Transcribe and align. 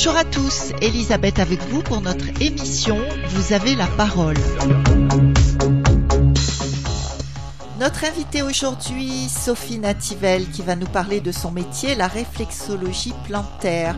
Bonjour 0.00 0.16
à 0.16 0.24
tous, 0.24 0.70
Elisabeth 0.80 1.40
avec 1.40 1.60
vous 1.70 1.82
pour 1.82 2.00
notre 2.00 2.24
émission 2.40 2.96
Vous 3.30 3.52
avez 3.52 3.74
la 3.74 3.88
parole. 3.88 4.36
Notre 7.80 8.04
invitée 8.04 8.42
aujourd'hui, 8.42 9.28
Sophie 9.28 9.80
Nativelle, 9.80 10.48
qui 10.50 10.62
va 10.62 10.76
nous 10.76 10.86
parler 10.86 11.20
de 11.20 11.32
son 11.32 11.50
métier, 11.50 11.96
la 11.96 12.06
réflexologie 12.06 13.12
plantaire. 13.26 13.96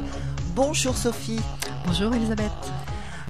Bonjour 0.55 0.97
Sophie. 0.97 1.43
Bonjour 1.85 2.15
Elisabeth. 2.15 2.51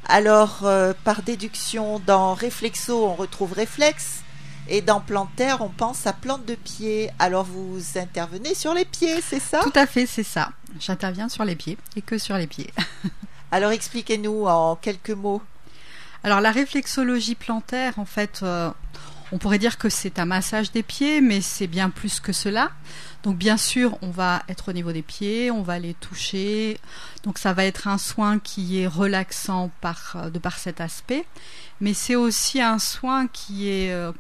Alors, 0.07 0.61
euh, 0.63 0.93
par 1.03 1.23
déduction, 1.23 2.01
dans 2.07 2.35
réflexo, 2.35 3.05
on 3.05 3.17
retrouve 3.17 3.53
réflexe. 3.53 4.21
Et 4.69 4.81
dans 4.81 5.01
plantaire, 5.01 5.61
on 5.61 5.71
pense 5.71 6.07
à 6.07 6.13
plante 6.13 6.47
de 6.47 6.55
pied. 6.55 7.11
Alors 7.19 7.43
vous 7.43 7.81
intervenez 7.97 8.55
sur 8.55 8.75
les 8.75 8.85
pieds, 8.85 9.21
c'est 9.29 9.41
ça? 9.41 9.59
Tout 9.65 9.73
à 9.75 9.87
fait, 9.87 10.07
c'est 10.07 10.23
ça. 10.23 10.51
J'interviens 10.79 11.29
sur 11.29 11.45
les 11.45 11.57
pieds 11.57 11.79
et 11.97 12.03
que 12.03 12.19
sur 12.19 12.37
les 12.37 12.47
pieds. 12.47 12.71
Alors 13.51 13.73
expliquez-nous 13.73 14.47
en 14.47 14.77
quelques 14.77 15.11
mots. 15.11 15.43
Alors 16.23 16.41
la 16.41 16.51
réflexologie 16.51 17.35
plantaire, 17.35 17.99
en 17.99 18.05
fait, 18.05 18.41
euh, 18.43 18.71
on 19.33 19.39
pourrait 19.39 19.59
dire 19.59 19.79
que 19.79 19.89
c'est 19.89 20.19
un 20.19 20.27
massage 20.27 20.71
des 20.71 20.83
pieds, 20.83 21.21
mais 21.21 21.41
c'est 21.41 21.67
bien 21.67 21.91
plus 21.91 22.21
que 22.21 22.33
cela. 22.33 22.71
Donc 23.23 23.37
bien 23.37 23.57
sûr, 23.57 23.97
on 24.03 24.11
va 24.11 24.43
être 24.49 24.71
au 24.71 24.73
niveau 24.73 24.93
des 24.93 25.03
pieds, 25.03 25.51
on 25.51 25.63
va 25.63 25.79
les 25.79 25.95
toucher. 25.95 26.79
Donc 27.23 27.39
ça 27.39 27.53
va 27.53 27.65
être 27.65 27.89
un 27.89 27.99
soin 27.99 28.39
qui 28.39 28.81
est 28.81 28.87
relaxant 28.87 29.71
par, 29.81 30.15
euh, 30.17 30.31
de 30.31 30.39
par 30.39 30.59
cet 30.59 30.81
aspect, 30.81 31.25
mais 31.81 31.95
c'est 31.95 32.17
aussi 32.17 32.61
un 32.61 32.79
soin 32.79 33.29
qui 33.29 33.69
est 33.69 33.93
euh, 33.93 34.13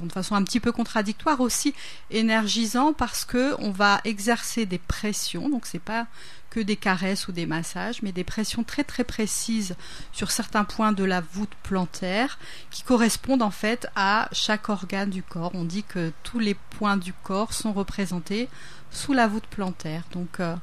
de 0.00 0.12
façon 0.12 0.34
un 0.34 0.42
petit 0.42 0.60
peu 0.60 0.72
contradictoire 0.72 1.40
aussi 1.40 1.74
énergisant 2.10 2.92
parce 2.92 3.24
que 3.24 3.54
on 3.58 3.70
va 3.70 4.00
exercer 4.04 4.66
des 4.66 4.78
pressions. 4.78 5.48
Donc 5.48 5.66
c'est 5.66 5.78
pas 5.78 6.06
que 6.50 6.60
des 6.60 6.76
caresses 6.76 7.28
ou 7.28 7.32
des 7.32 7.46
massages 7.46 8.02
mais 8.02 8.12
des 8.12 8.24
pressions 8.24 8.64
très 8.64 8.84
très 8.84 9.04
précises 9.04 9.76
sur 10.12 10.30
certains 10.30 10.64
points 10.64 10.92
de 10.92 11.04
la 11.04 11.20
voûte 11.20 11.52
plantaire 11.62 12.38
qui 12.70 12.82
correspondent 12.82 13.42
en 13.42 13.50
fait 13.50 13.86
à 13.94 14.28
chaque 14.32 14.68
organe 14.68 15.10
du 15.10 15.22
corps. 15.22 15.52
On 15.54 15.64
dit 15.64 15.84
que 15.84 16.12
tous 16.22 16.38
les 16.38 16.54
points 16.54 16.96
du 16.96 17.12
corps 17.12 17.52
sont 17.52 17.72
représentés 17.72 18.48
sous 18.90 19.12
la 19.12 19.28
voûte 19.28 19.46
plantaire. 19.46 20.04
Donc 20.12 20.40
euh, 20.40 20.56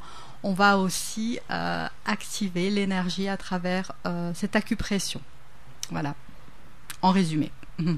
on 0.44 0.54
va 0.54 0.78
aussi 0.78 1.40
euh, 1.52 1.88
activer 2.06 2.70
l'énergie 2.70 3.30
à 3.30 3.38
travers 3.38 3.94
euh, 4.06 4.32
cette 4.36 4.56
acupression. 4.56 5.22
Voilà. 5.90 6.16
En 7.02 7.12
résumé 7.12 7.52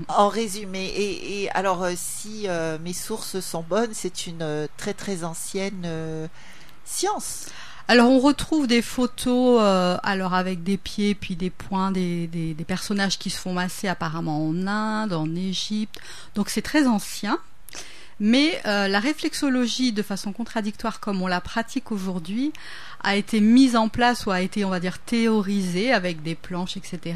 En 0.07 0.29
résumé, 0.29 0.93
et, 0.95 1.49
alors 1.51 1.83
euh, 1.83 1.93
si 1.95 2.47
euh, 2.47 2.77
mes 2.81 2.93
sources 2.93 3.41
sont 3.41 3.61
bonnes, 3.61 3.93
c'est 3.93 4.25
une 4.25 4.41
euh, 4.41 4.67
très 4.77 4.93
très 4.93 5.23
ancienne 5.23 6.29
science. 6.85 7.47
Alors 7.87 8.09
on 8.09 8.19
retrouve 8.19 8.67
des 8.67 8.81
photos 8.81 9.61
alors 10.01 10.33
avec 10.33 10.63
des 10.63 10.77
pieds 10.77 11.13
puis 11.13 11.35
des 11.35 11.51
poings 11.51 11.91
des, 11.91 12.25
des, 12.25 12.55
personnages 12.65 13.19
qui 13.19 13.29
se 13.29 13.37
font 13.37 13.53
masser 13.53 13.87
apparemment 13.87 14.47
en 14.47 14.65
Inde, 14.65 15.13
en 15.13 15.35
Égypte. 15.35 15.99
Donc 16.33 16.49
c'est 16.49 16.63
très 16.63 16.87
ancien. 16.87 17.37
Mais 18.19 18.59
la 18.63 18.99
réflexologie, 18.99 19.91
de 19.91 20.01
façon 20.01 20.31
contradictoire 20.31 20.99
comme 20.99 21.21
on 21.21 21.27
la 21.27 21.41
pratique 21.41 21.91
aujourd'hui, 21.91 22.53
a 23.03 23.17
été 23.17 23.39
mise 23.39 23.75
en 23.75 23.87
place 23.87 24.25
ou 24.25 24.31
a 24.31 24.41
été, 24.41 24.65
on 24.65 24.69
va 24.69 24.79
dire, 24.79 24.97
théorisée 24.97 25.93
avec 25.93 26.23
des 26.23 26.33
planches, 26.33 26.77
etc 26.77 27.13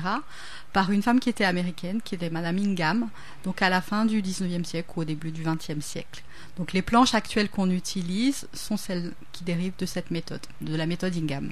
par 0.73 0.92
une 0.92 1.02
femme 1.02 1.20
qui 1.20 1.30
était 1.30 1.45
américaine, 1.45 2.02
qui 2.03 2.16
était 2.16 2.30
Madame 2.30 2.58
Ingham, 2.58 3.09
donc 3.44 3.62
à 3.62 3.70
la 3.70 3.81
fin 3.81 4.06
du 4.06 4.22
19e 4.22 4.64
siècle 4.64 4.89
ou 4.95 5.02
au 5.02 5.03
début 5.03 5.31
du 5.31 5.44
20e 5.44 5.81
siècle. 5.81 6.23
Donc 6.58 6.73
les 6.73 6.81
planches 6.81 7.14
actuelles 7.14 7.50
qu'on 7.50 7.69
utilise 7.69 8.47
sont 8.53 8.78
celles 8.78 9.13
qui 9.31 9.44
dérivent 9.44 9.78
de 9.78 9.85
cette 9.85 10.12
méthode, 10.12 10.46
de 10.62 10.75
la 10.75 10.85
méthode 10.85 11.16
Ingham. 11.16 11.52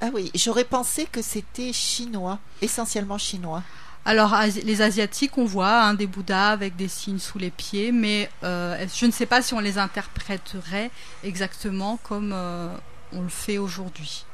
Ah 0.00 0.08
oui, 0.14 0.30
j'aurais 0.34 0.64
pensé 0.64 1.06
que 1.06 1.20
c'était 1.20 1.72
chinois, 1.72 2.38
essentiellement 2.62 3.18
chinois. 3.18 3.62
Alors 4.06 4.34
les 4.64 4.80
asiatiques, 4.80 5.36
on 5.36 5.44
voit 5.44 5.82
hein, 5.82 5.94
des 5.94 6.06
bouddhas 6.06 6.52
avec 6.52 6.74
des 6.74 6.88
signes 6.88 7.18
sous 7.18 7.38
les 7.38 7.50
pieds, 7.50 7.92
mais 7.92 8.30
euh, 8.44 8.86
je 8.94 9.04
ne 9.04 9.10
sais 9.10 9.26
pas 9.26 9.42
si 9.42 9.52
on 9.52 9.60
les 9.60 9.76
interpréterait 9.76 10.90
exactement 11.22 11.98
comme 12.02 12.32
euh, 12.34 12.74
on 13.12 13.20
le 13.20 13.28
fait 13.28 13.58
aujourd'hui. 13.58 14.24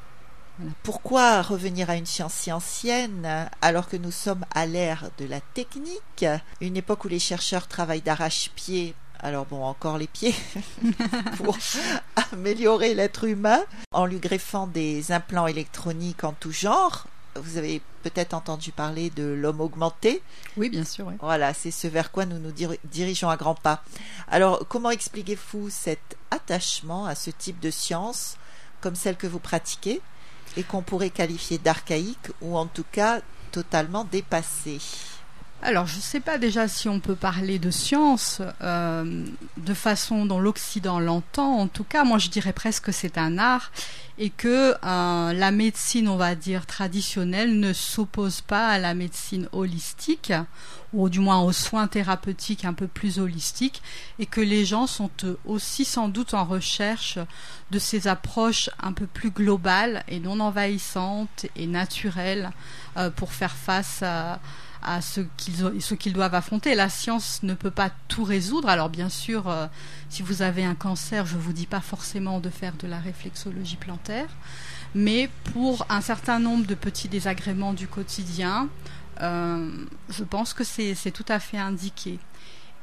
Pourquoi 0.83 1.43
revenir 1.43 1.91
à 1.91 1.97
une 1.97 2.07
science 2.07 2.35
si 2.35 2.53
ancienne 2.53 3.49
alors 3.61 3.89
que 3.89 3.97
nous 3.97 4.11
sommes 4.11 4.45
à 4.55 4.67
l'ère 4.67 5.11
de 5.19 5.27
la 5.27 5.41
technique, 5.41 6.25
une 6.61 6.77
époque 6.77 7.05
où 7.05 7.09
les 7.09 7.19
chercheurs 7.19 7.69
travaillent 7.69 8.03
d'arrache-pied 8.03 8.95
alors 9.21 9.47
bon, 9.47 9.65
encore 9.65 9.97
les 9.97 10.07
pieds, 10.07 10.35
pour 11.39 11.57
améliorer 12.33 12.95
l'être 12.95 13.25
humain 13.25 13.61
en 13.91 14.05
lui 14.05 14.19
greffant 14.19 14.67
des 14.67 15.11
implants 15.11 15.47
électroniques 15.47 16.25
en 16.25 16.33
tout 16.33 16.53
genre. 16.53 17.07
Vous 17.35 17.57
avez 17.57 17.83
peut-être 18.03 18.35
entendu 18.35 18.73
parler 18.73 19.11
de 19.11 19.25
l'homme 19.25 19.61
augmenté. 19.61 20.23
Oui, 20.57 20.69
bien 20.71 20.85
sûr. 20.85 21.13
Voilà, 21.21 21.55
c'est 21.55 21.71
ce 21.71 21.87
vers 21.87 22.11
quoi 22.11 22.25
nous 22.25 22.39
nous 22.39 22.53
dirigeons 22.85 23.29
à 23.29 23.37
grands 23.37 23.55
pas. 23.55 23.83
Alors, 24.29 24.67
comment 24.69 24.91
expliquez-vous 24.91 25.71
cet 25.71 26.17
attachement 26.31 27.07
à 27.07 27.15
ce 27.15 27.31
type 27.31 27.61
de 27.61 27.71
science 27.71 28.37
comme 28.81 28.95
celle 28.95 29.17
que 29.17 29.27
vous 29.27 29.39
pratiquez? 29.39 30.01
Et 30.57 30.63
qu'on 30.63 30.83
pourrait 30.83 31.11
qualifier 31.11 31.59
d'archaïque 31.59 32.31
ou 32.41 32.57
en 32.57 32.67
tout 32.67 32.85
cas 32.91 33.21
totalement 33.53 34.05
dépassé. 34.05 34.79
Alors, 35.63 35.87
je 35.87 35.97
ne 35.97 36.01
sais 36.01 36.21
pas 36.21 36.39
déjà 36.39 36.69
si 36.69 36.89
on 36.89 37.01
peut 37.01 37.15
parler 37.15 37.59
de 37.59 37.71
science 37.71 38.41
euh, 38.63 39.25
de 39.57 39.75
façon 39.75 40.27
dont 40.27 40.39
l'Occident 40.39 41.01
l'entend. 41.01 41.59
En 41.59 41.67
tout 41.67 41.83
cas, 41.83 42.05
moi, 42.05 42.19
je 42.19 42.29
dirais 42.29 42.53
presque 42.53 42.85
que 42.85 42.93
c'est 42.93 43.19
un 43.19 43.39
art 43.39 43.73
et 44.19 44.31
que 44.31 44.75
euh, 44.83 45.33
la 45.33 45.51
médecine, 45.51 46.09
on 46.09 46.17
va 46.17 46.35
dire, 46.35 46.67
traditionnelle 46.67 47.59
ne 47.59 47.73
s'oppose 47.73 48.43
pas 48.43 48.69
à 48.69 48.79
la 48.79 48.95
médecine 48.95 49.49
holistique 49.53 50.33
ou 50.93 51.09
du 51.09 51.21
moins 51.21 51.41
aux 51.41 51.53
soins 51.53 51.89
thérapeutiques 51.89 52.65
un 52.65 52.73
peu 52.73 52.87
plus 52.87 53.19
holistiques, 53.19 53.83
et 54.19 54.25
que 54.25 54.41
les 54.41 54.65
gens 54.65 54.87
sont 54.87 55.11
aussi 55.45 55.85
sans 55.85 56.09
doute 56.09 56.33
en 56.33 56.45
recherche 56.45 57.19
de 57.71 57.79
ces 57.79 58.09
approches 58.09 58.71
un 58.81 58.93
peu 58.93 59.07
plus 59.07 59.31
globales 59.31 60.05
et 60.09 60.21
non 60.21 60.41
envahissantes 60.41 61.47
et 61.57 61.67
naturelles 61.67 62.51
euh, 62.97 63.11
pour 63.11 63.33
faire 63.33 63.55
face 63.55 64.03
à, 64.03 64.41
ce 65.01 65.95
qu'ils 65.95 66.13
doivent 66.13 66.35
affronter. 66.35 66.75
La 66.75 66.89
science 66.89 67.43
ne 67.43 67.55
peut 67.55 67.71
pas 67.71 67.91
tout 68.09 68.25
résoudre. 68.25 68.69
Alors 68.69 68.89
bien 68.89 69.09
sûr, 69.09 69.49
euh, 69.49 69.67
si 70.09 70.23
vous 70.23 70.43
avez 70.43 70.65
un 70.65 70.75
cancer, 70.75 71.27
je 71.27 71.37
ne 71.37 71.41
vous 71.41 71.53
dis 71.53 71.67
pas 71.67 71.81
forcément 71.81 72.41
de 72.41 72.51
faire 72.51 72.75
de 72.75 72.87
la 72.87 72.99
réflexologie 72.99 73.77
plantaire, 73.77 74.29
mais 74.95 75.29
pour 75.53 75.87
un 75.89 76.01
certain 76.01 76.39
nombre 76.39 76.67
de 76.67 76.75
petits 76.75 77.09
désagréments 77.09 77.73
du 77.73 77.89
quotidien, 77.89 78.69
euh, 79.23 79.71
je 80.09 80.25
pense 80.25 80.55
que 80.55 80.65
c'est 80.65 81.11
tout 81.13 81.25
à 81.29 81.39
fait 81.39 81.59
indiqué. 81.59 82.19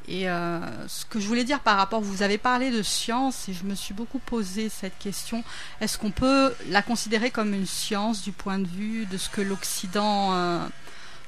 Et 0.10 0.30
euh, 0.30 0.60
ce 0.90 1.06
que 1.06 1.18
je 1.22 1.28
voulais 1.28 1.46
dire 1.46 1.62
par 1.62 1.78
rapport, 1.78 2.02
vous 2.02 2.24
avez 2.24 2.38
parlé 2.38 2.72
de 2.72 2.82
science 2.82 3.48
et 3.48 3.54
je 3.54 3.64
me 3.64 3.74
suis 3.74 3.94
beaucoup 3.94 4.20
posé 4.20 4.68
cette 4.68 4.98
question. 4.98 5.46
Est-ce 5.80 5.98
qu'on 5.98 6.12
peut 6.12 6.54
la 6.70 6.82
considérer 6.82 7.32
comme 7.32 7.54
une 7.54 7.66
science 7.66 8.22
du 8.22 8.34
point 8.34 8.60
de 8.60 8.68
vue 8.68 9.06
de 9.06 9.18
ce 9.18 9.30
que 9.30 9.40
l'Occident 9.40 10.34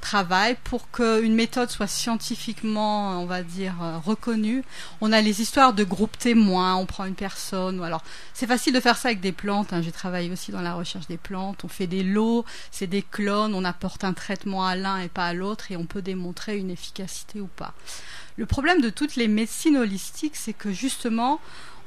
travail 0.06 0.56
pour 0.64 0.92
qu'une 0.92 1.34
méthode 1.34 1.72
soit 1.72 1.88
scientifiquement, 1.88 3.20
on 3.20 3.26
va 3.26 3.42
dire, 3.42 3.74
euh, 3.82 3.98
reconnue. 3.98 4.64
On 5.02 5.12
a 5.12 5.20
les 5.20 5.42
histoires 5.42 5.74
de 5.74 5.84
groupes 5.84 6.16
témoins, 6.20 6.76
on 6.76 6.86
prend 6.86 7.06
une 7.06 7.16
personne. 7.16 7.84
Alors, 7.84 8.04
c'est 8.36 8.46
facile 8.46 8.76
de 8.76 8.80
faire 8.80 8.98
ça 8.98 9.08
avec 9.08 9.20
des 9.20 9.32
plantes. 9.32 9.74
Hein. 9.74 9.82
J'ai 9.82 9.92
travaillé 9.92 10.30
aussi 10.32 10.52
dans 10.52 10.62
la 10.62 10.76
recherche 10.76 11.08
des 11.08 11.18
plantes. 11.18 11.64
On 11.64 11.68
fait 11.68 11.88
des 11.88 12.04
lots, 12.04 12.46
c'est 12.70 12.86
des 12.86 13.02
clones, 13.02 13.56
on 13.56 13.66
apporte 13.66 14.04
un 14.04 14.14
traitement 14.14 14.68
à 14.68 14.76
l'un 14.76 15.00
et 15.00 15.08
pas 15.08 15.26
à 15.26 15.34
l'autre 15.34 15.72
et 15.72 15.76
on 15.76 15.88
peut 15.88 16.04
démontrer 16.04 16.60
une 16.60 16.70
efficacité 16.70 17.42
ou 17.42 17.48
pas. 17.48 17.74
Le 18.38 18.46
problème 18.46 18.82
de 18.82 18.92
toutes 18.92 19.16
les 19.16 19.28
médecines 19.28 19.78
holistiques, 19.78 20.36
c'est 20.36 20.54
que 20.54 20.72
justement, 20.72 21.40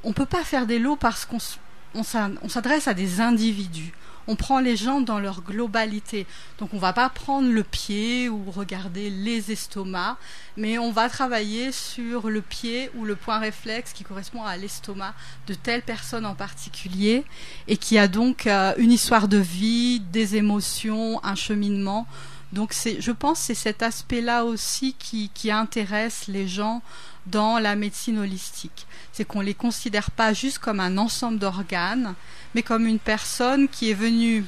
on 0.03 0.09
ne 0.09 0.13
peut 0.13 0.25
pas 0.25 0.43
faire 0.43 0.67
des 0.67 0.79
lots 0.79 0.97
parce 0.97 1.25
qu'on 1.25 2.03
s'adresse 2.49 2.89
à 2.89 2.93
des 2.93 3.21
individus 3.21 3.93
on 4.29 4.35
prend 4.35 4.59
les 4.59 4.77
gens 4.77 5.01
dans 5.01 5.19
leur 5.19 5.41
globalité. 5.41 6.27
Donc 6.59 6.75
on 6.75 6.77
va 6.77 6.93
pas 6.93 7.09
prendre 7.09 7.49
le 7.49 7.63
pied 7.63 8.29
ou 8.29 8.51
regarder 8.51 9.09
les 9.09 9.51
estomacs, 9.51 10.17
mais 10.55 10.77
on 10.77 10.91
va 10.91 11.09
travailler 11.09 11.71
sur 11.71 12.29
le 12.29 12.41
pied 12.41 12.91
ou 12.95 13.05
le 13.05 13.15
point 13.15 13.39
réflexe 13.39 13.91
qui 13.91 14.03
correspond 14.03 14.43
à 14.43 14.55
l'estomac 14.55 15.15
de 15.47 15.55
telle 15.55 15.81
personne 15.81 16.27
en 16.27 16.35
particulier 16.35 17.25
et 17.67 17.75
qui 17.75 17.97
a 17.97 18.07
donc 18.07 18.45
euh, 18.45 18.73
une 18.77 18.91
histoire 18.91 19.27
de 19.27 19.37
vie, 19.37 19.99
des 19.99 20.35
émotions, 20.35 21.19
un 21.23 21.35
cheminement. 21.35 22.05
Donc 22.51 22.73
je 22.73 23.11
pense, 23.11 23.39
c'est 23.39 23.55
cet 23.55 23.83
aspect-là 23.83 24.43
aussi 24.43 24.95
qui, 24.97 25.51
intéresse 25.51 26.27
les 26.27 26.47
gens 26.47 26.81
dans 27.27 27.59
la 27.59 27.75
médecine 27.75 28.19
holistique. 28.19 28.87
C'est 29.11 29.25
qu'on 29.25 29.39
ne 29.39 29.45
les 29.45 29.53
considère 29.53 30.09
pas 30.11 30.33
juste 30.33 30.59
comme 30.59 30.79
un 30.79 30.97
ensemble 30.97 31.37
d'organes, 31.37 32.15
mais 32.55 32.63
comme 32.63 32.87
une 32.87 32.99
personne 32.99 33.67
qui 33.67 33.91
est 33.91 33.95
venue 33.95 34.45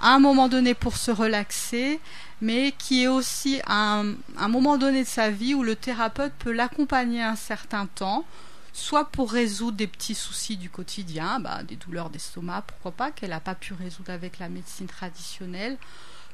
à 0.00 0.14
un 0.14 0.18
moment 0.20 0.48
donné 0.48 0.74
pour 0.74 0.96
se 0.96 1.10
relaxer, 1.10 2.00
mais 2.40 2.72
qui 2.78 3.02
est 3.02 3.08
aussi 3.08 3.60
un, 3.66 4.14
un 4.38 4.48
moment 4.48 4.78
donné 4.78 5.02
de 5.02 5.08
sa 5.08 5.30
vie 5.30 5.54
où 5.54 5.62
le 5.62 5.76
thérapeute 5.76 6.32
peut 6.38 6.52
l'accompagner 6.52 7.22
un 7.22 7.36
certain 7.36 7.86
temps, 7.86 8.24
soit 8.72 9.06
pour 9.06 9.32
résoudre 9.32 9.76
des 9.76 9.86
petits 9.86 10.14
soucis 10.14 10.56
du 10.56 10.70
quotidien, 10.70 11.40
bah, 11.40 11.62
des 11.64 11.76
douleurs 11.76 12.08
d'estomac, 12.08 12.62
pourquoi 12.62 12.92
pas, 12.92 13.10
qu'elle 13.10 13.30
n'a 13.30 13.40
pas 13.40 13.54
pu 13.54 13.74
résoudre 13.74 14.12
avec 14.12 14.38
la 14.38 14.48
médecine 14.48 14.86
traditionnelle, 14.86 15.76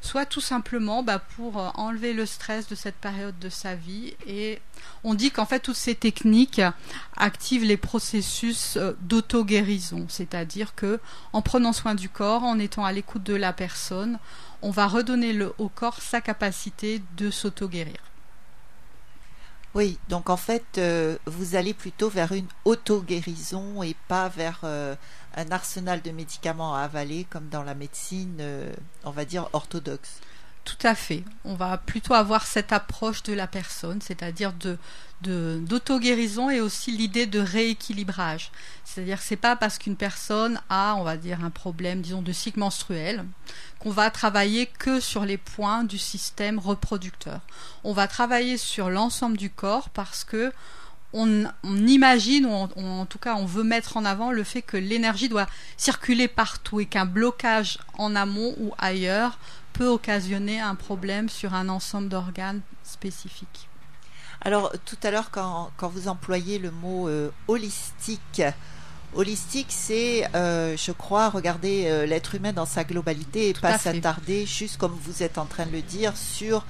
soit 0.07 0.25
tout 0.25 0.41
simplement 0.41 1.03
bah, 1.03 1.19
pour 1.19 1.59
euh, 1.59 1.69
enlever 1.75 2.13
le 2.13 2.25
stress 2.25 2.69
de 2.69 2.75
cette 2.75 2.95
période 2.95 3.39
de 3.39 3.49
sa 3.49 3.75
vie. 3.75 4.15
Et 4.27 4.61
on 5.05 5.15
dit 5.15 5.31
qu'en 5.31 5.47
fait, 5.47 5.61
toutes 5.61 5.77
ces 5.77 5.95
techniques 5.95 6.63
activent 7.17 7.65
les 7.65 7.77
processus 7.77 8.77
euh, 8.77 8.93
d'auto-guérison, 9.03 10.07
c'est-à-dire 10.09 10.75
que 10.75 11.01
en 11.33 11.43
prenant 11.43 11.73
soin 11.73 11.95
du 11.95 12.09
corps, 12.09 12.45
en 12.45 12.59
étant 12.59 12.85
à 12.85 12.93
l'écoute 12.93 13.25
de 13.25 13.35
la 13.35 13.53
personne, 13.53 14.19
on 14.63 14.71
va 14.71 14.87
redonner 14.87 15.37
au 15.59 15.69
corps 15.69 16.01
sa 16.01 16.21
capacité 16.21 17.03
de 17.17 17.31
s'auto-guérir. 17.31 17.99
Oui, 19.77 19.99
donc 20.09 20.31
en 20.31 20.39
fait, 20.39 20.65
euh, 20.79 21.19
vous 21.27 21.55
allez 21.55 21.75
plutôt 21.75 22.09
vers 22.09 22.33
une 22.33 22.47
auto-guérison 22.65 23.83
et 23.83 23.95
pas 24.09 24.27
vers 24.31 24.65
un 24.65 25.51
arsenal 25.51 26.01
de 26.01 26.11
médicaments 26.13 26.75
à 26.75 26.81
avaler 26.81 27.27
comme 27.29 27.51
dans 27.51 27.63
la 27.63 27.75
médecine, 27.75 28.39
euh, 28.41 28.73
on 29.05 29.11
va 29.11 29.27
dire, 29.27 29.51
orthodoxe. 29.53 30.21
Tout 30.67 30.85
à 30.85 30.97
fait. 30.97 31.23
On 31.45 31.55
va 31.55 31.79
plutôt 31.79 32.13
avoir 32.13 32.45
cette 32.45 32.73
approche 32.73 33.23
de 33.23 33.33
la 33.33 33.47
personne, 33.47 34.01
c'est-à-dire 34.03 34.53
de, 34.53 34.77
d'auto-guérison 35.23 36.51
et 36.51 36.61
aussi 36.61 36.91
l'idée 36.91 37.27
de 37.27 37.39
rééquilibrage. 37.39 38.51
C'est-à-dire 38.85 39.19
que 39.19 39.25
c'est 39.25 39.37
pas 39.37 39.55
parce 39.55 39.79
qu'une 39.79 39.95
personne 39.95 40.61
a, 40.69 40.97
on 40.97 41.05
va 41.05 41.17
dire, 41.17 41.45
un 41.45 41.51
problème, 41.51 42.03
disons, 42.03 42.21
de 42.21 42.33
cycle 42.33 42.59
menstruel, 42.59 43.25
qu'on 43.79 43.91
va 43.91 44.11
travailler 44.11 44.67
que 44.67 44.99
sur 44.99 45.25
les 45.25 45.39
points 45.39 45.85
du 45.85 45.99
système 45.99 46.59
reproducteur. 46.59 47.41
On 47.85 47.93
va 47.93 48.09
travailler 48.09 48.59
sur 48.59 48.91
l'ensemble 48.91 49.37
du 49.37 49.51
corps 49.51 49.89
parce 49.91 50.25
que 50.25 50.53
on, 51.13 51.47
imagine, 51.65 52.45
ou 52.45 52.51
en, 52.51 53.07
tout 53.07 53.19
cas 53.19 53.37
on 53.37 53.47
veut 53.47 53.63
mettre 53.63 53.97
en 53.97 54.05
avant 54.05 54.33
le 54.33 54.43
fait 54.43 54.61
que 54.61 54.77
l'énergie 54.77 55.29
doit 55.29 55.47
circuler 55.77 56.29
partout 56.29 56.81
et 56.81 56.87
qu'un 56.87 57.07
blocage 57.07 57.79
en 57.97 58.15
amont 58.17 58.55
ou 58.59 58.75
ailleurs 58.77 59.39
peut 59.77 59.89
occasionner 59.89 60.61
un 60.61 60.75
problème 60.75 61.29
sur 61.29 61.55
un 61.55 61.69
ensemble 61.69 62.09
d'organes 62.09 62.61
spécifiques. 62.83 63.69
Alors 64.41 64.73
tout 64.85 64.97
à 65.03 65.11
l'heure 65.11 65.31
quand, 65.31 65.71
vous 65.81 66.09
employez 66.09 66.59
le 66.59 66.71
mot 66.71 67.09
euh, 67.09 67.31
holistique, 67.49 68.43
holistique 69.15 69.69
c'est 69.71 70.29
euh, 70.35 70.77
je 70.77 70.93
crois 70.93 71.31
regarder 71.31 71.87
euh, 71.87 72.07
l'être 72.07 72.35
humain 72.35 72.53
dans 72.53 72.67
sa 72.67 72.85
globalité 72.85 73.49
et 73.49 73.55
pas 73.55 73.79
s'attarder 73.79 74.47
juste 74.47 74.77
comme 74.77 74.93
vous 74.93 75.23
êtes 75.23 75.39
en 75.39 75.47
train 75.47 75.67
de 75.67 75.73
le 75.73 75.83
dire 75.83 76.17
sur 76.17 76.65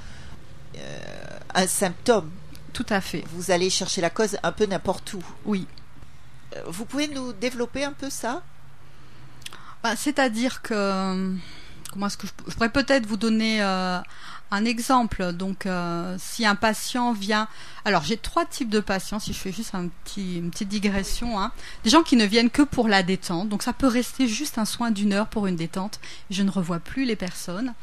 un 1.55 1.67
symptôme 1.67 2.31
tout 2.76 2.87
à 2.91 3.00
fait. 3.00 3.25
Vous 3.29 3.50
allez 3.50 3.70
chercher 3.70 4.02
la 4.02 4.11
cause 4.11 4.37
un 4.43 4.52
peu 4.52 4.67
n'importe 4.67 5.14
où. 5.14 5.25
Oui. 5.47 5.67
Vous 6.67 6.85
pouvez 6.85 7.09
nous 7.09 7.32
développer 7.32 7.85
un 7.85 7.94
peu 7.94 8.11
ça? 8.11 8.43
Bah, 9.82 9.97
C'est-à-dire 9.97 10.61
que 10.61 11.35
je, 11.99 12.55
pourrais 12.55 12.71
peut-être 12.71 13.07
vous 13.07 13.17
donner 13.17 13.63
euh, 13.63 13.99
un 14.51 14.65
exemple. 14.65 15.33
Donc, 15.33 15.67
euh, 15.67 16.17
si 16.19 16.47
un 16.47 16.55
patient 16.55 17.13
vient, 17.13 17.49
alors 17.85 18.05
j'ai 18.05 18.17
trois 18.17 18.45
types 18.45 18.71
de 18.71 18.81
patients. 18.81 19.19
Si 19.19 19.33
je 19.33 19.39
fais 19.39 19.53
juste 19.53 19.73
une 19.75 20.51
petite 20.51 20.69
digression, 20.69 21.41
hein. 21.41 21.53
des 21.85 21.91
gens 21.91 22.03
qui 22.03 22.17
ne 22.17 22.25
viennent 22.25 22.51
que 22.51 22.63
pour 22.63 22.89
la 22.89 23.03
détente. 23.03 23.49
Donc, 23.49 23.63
ça 23.63 23.73
peut 23.73 23.89
rester 23.89 24.29
juste 24.29 24.59
un 24.59 24.65
soin 24.65 24.91
d'une 24.91 25.13
heure 25.13 25.29
pour 25.29 25.47
une 25.47 25.57
détente. 25.57 26.01
Je 26.31 26.43
ne 26.43 26.51
revois 26.51 26.79
plus 26.81 27.05
les 27.05 27.17
personnes 27.17 27.75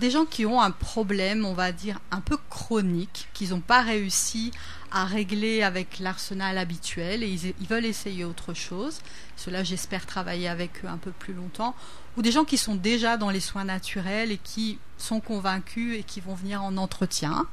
des 0.00 0.10
gens 0.10 0.24
qui 0.24 0.44
ont 0.44 0.60
un 0.60 0.72
problème, 0.72 1.44
on 1.44 1.54
va 1.54 1.70
dire, 1.70 2.00
un 2.10 2.20
peu 2.20 2.36
chronique, 2.50 3.28
qu'ils 3.32 3.50
n'ont 3.50 3.60
pas 3.60 3.82
réussi 3.82 4.50
à 4.90 5.04
régler 5.04 5.62
avec 5.62 5.98
l'arsenal 6.00 6.58
habituel 6.58 7.22
et 7.22 7.28
ils, 7.28 7.66
veulent 7.66 7.86
essayer 7.86 8.24
autre 8.24 8.54
chose. 8.54 9.00
Cela, 9.36 9.64
j'espère 9.64 10.04
travailler 10.04 10.48
avec 10.48 10.84
eux 10.84 10.88
un 10.88 10.98
peu 10.98 11.12
plus 11.12 11.32
longtemps. 11.32 11.74
Ou 12.16 12.22
des 12.22 12.32
gens 12.32 12.44
qui 12.44 12.58
sont 12.58 12.74
déjà 12.74 13.16
dans 13.16 13.30
les 13.30 13.40
soins 13.40 13.64
naturels 13.64 14.32
et 14.32 14.38
qui 14.38 14.78
sont 14.98 15.20
convaincus 15.20 15.98
et 15.98 16.02
qui 16.02 16.20
vont 16.20 16.34
venir 16.34 16.62
en 16.62 16.76
entretien. 16.76 17.46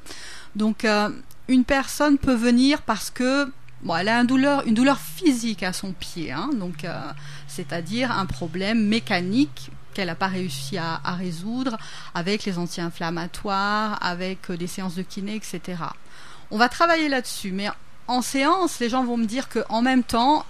Donc, 0.55 0.85
euh, 0.85 1.09
une 1.47 1.63
personne 1.63 2.17
peut 2.17 2.35
venir 2.35 2.81
parce 2.81 3.09
que 3.09 3.51
Bon, 3.81 3.95
elle 3.95 4.09
a 4.09 4.19
une 4.19 4.27
douleur, 4.27 4.99
physique 4.99 5.63
à 5.63 5.71
son 5.71 5.93
pied, 5.93 6.33
hein, 6.33 6.49
donc 6.53 6.83
euh, 6.83 6.99
c'est-à-dire 7.47 8.11
un 8.11 8.25
problème 8.25 8.85
mécanique 8.85 9.71
qu'elle 9.93 10.07
n'a 10.07 10.15
pas 10.15 10.27
réussi 10.27 10.77
à, 10.77 10.99
résoudre 11.17 11.77
avec 12.13 12.43
les 12.43 12.57
anti-inflammatoires, 12.57 13.97
avec 14.01 14.49
euh, 14.49 14.57
des 14.57 14.67
séances 14.67 14.95
de 14.95 15.01
kiné, 15.01 15.35
etc. 15.35 15.81
On 16.51 16.57
va 16.57 16.67
travailler 16.67 17.07
là-dessus, 17.07 17.53
mais 17.53 17.69
en 18.07 18.21
séance, 18.21 18.79
les 18.79 18.89
gens 18.89 19.05
vont 19.05 19.15
me 19.15 19.25
dire 19.25 19.47
qu'en 19.47 19.81
même 19.81 20.03
temps, 20.03 20.45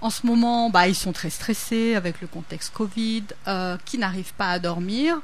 en 0.00 0.10
ce 0.10 0.26
moment, 0.26 0.70
bah, 0.70 0.88
ils 0.88 0.94
sont 0.94 1.12
très 1.12 1.30
stressés 1.30 1.94
avec 1.94 2.20
le 2.20 2.26
contexte 2.26 2.72
Covid, 2.72 3.24
euh, 3.46 3.76
qui 3.84 3.98
n'arrivent 3.98 4.34
pas 4.34 4.50
à 4.50 4.58
dormir. 4.58 5.20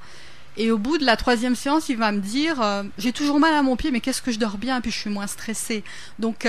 Et 0.57 0.71
au 0.71 0.79
bout 0.79 0.99
de 0.99 1.05
la 1.05 1.17
troisième 1.17 1.55
séance, 1.55 1.89
il 1.89 1.99
va 1.99 2.13
me 2.13 2.21
dire 2.21 2.63
J'ai 2.97 3.13
toujours 3.13 3.39
mal 3.39 3.53
à 3.53 3.63
mon 3.63 3.77
pied, 3.77 3.91
mais 3.91 4.01
qu'est-ce 4.01 4.23
que 4.23 4.33
je 4.33 4.39
dors 4.39 4.57
bien, 4.57 4.81
puis 4.81 4.91
je 4.91 4.97
suis 4.97 5.11
moins 5.11 5.27
stressé. 5.27 5.85
Donc, 6.19 6.47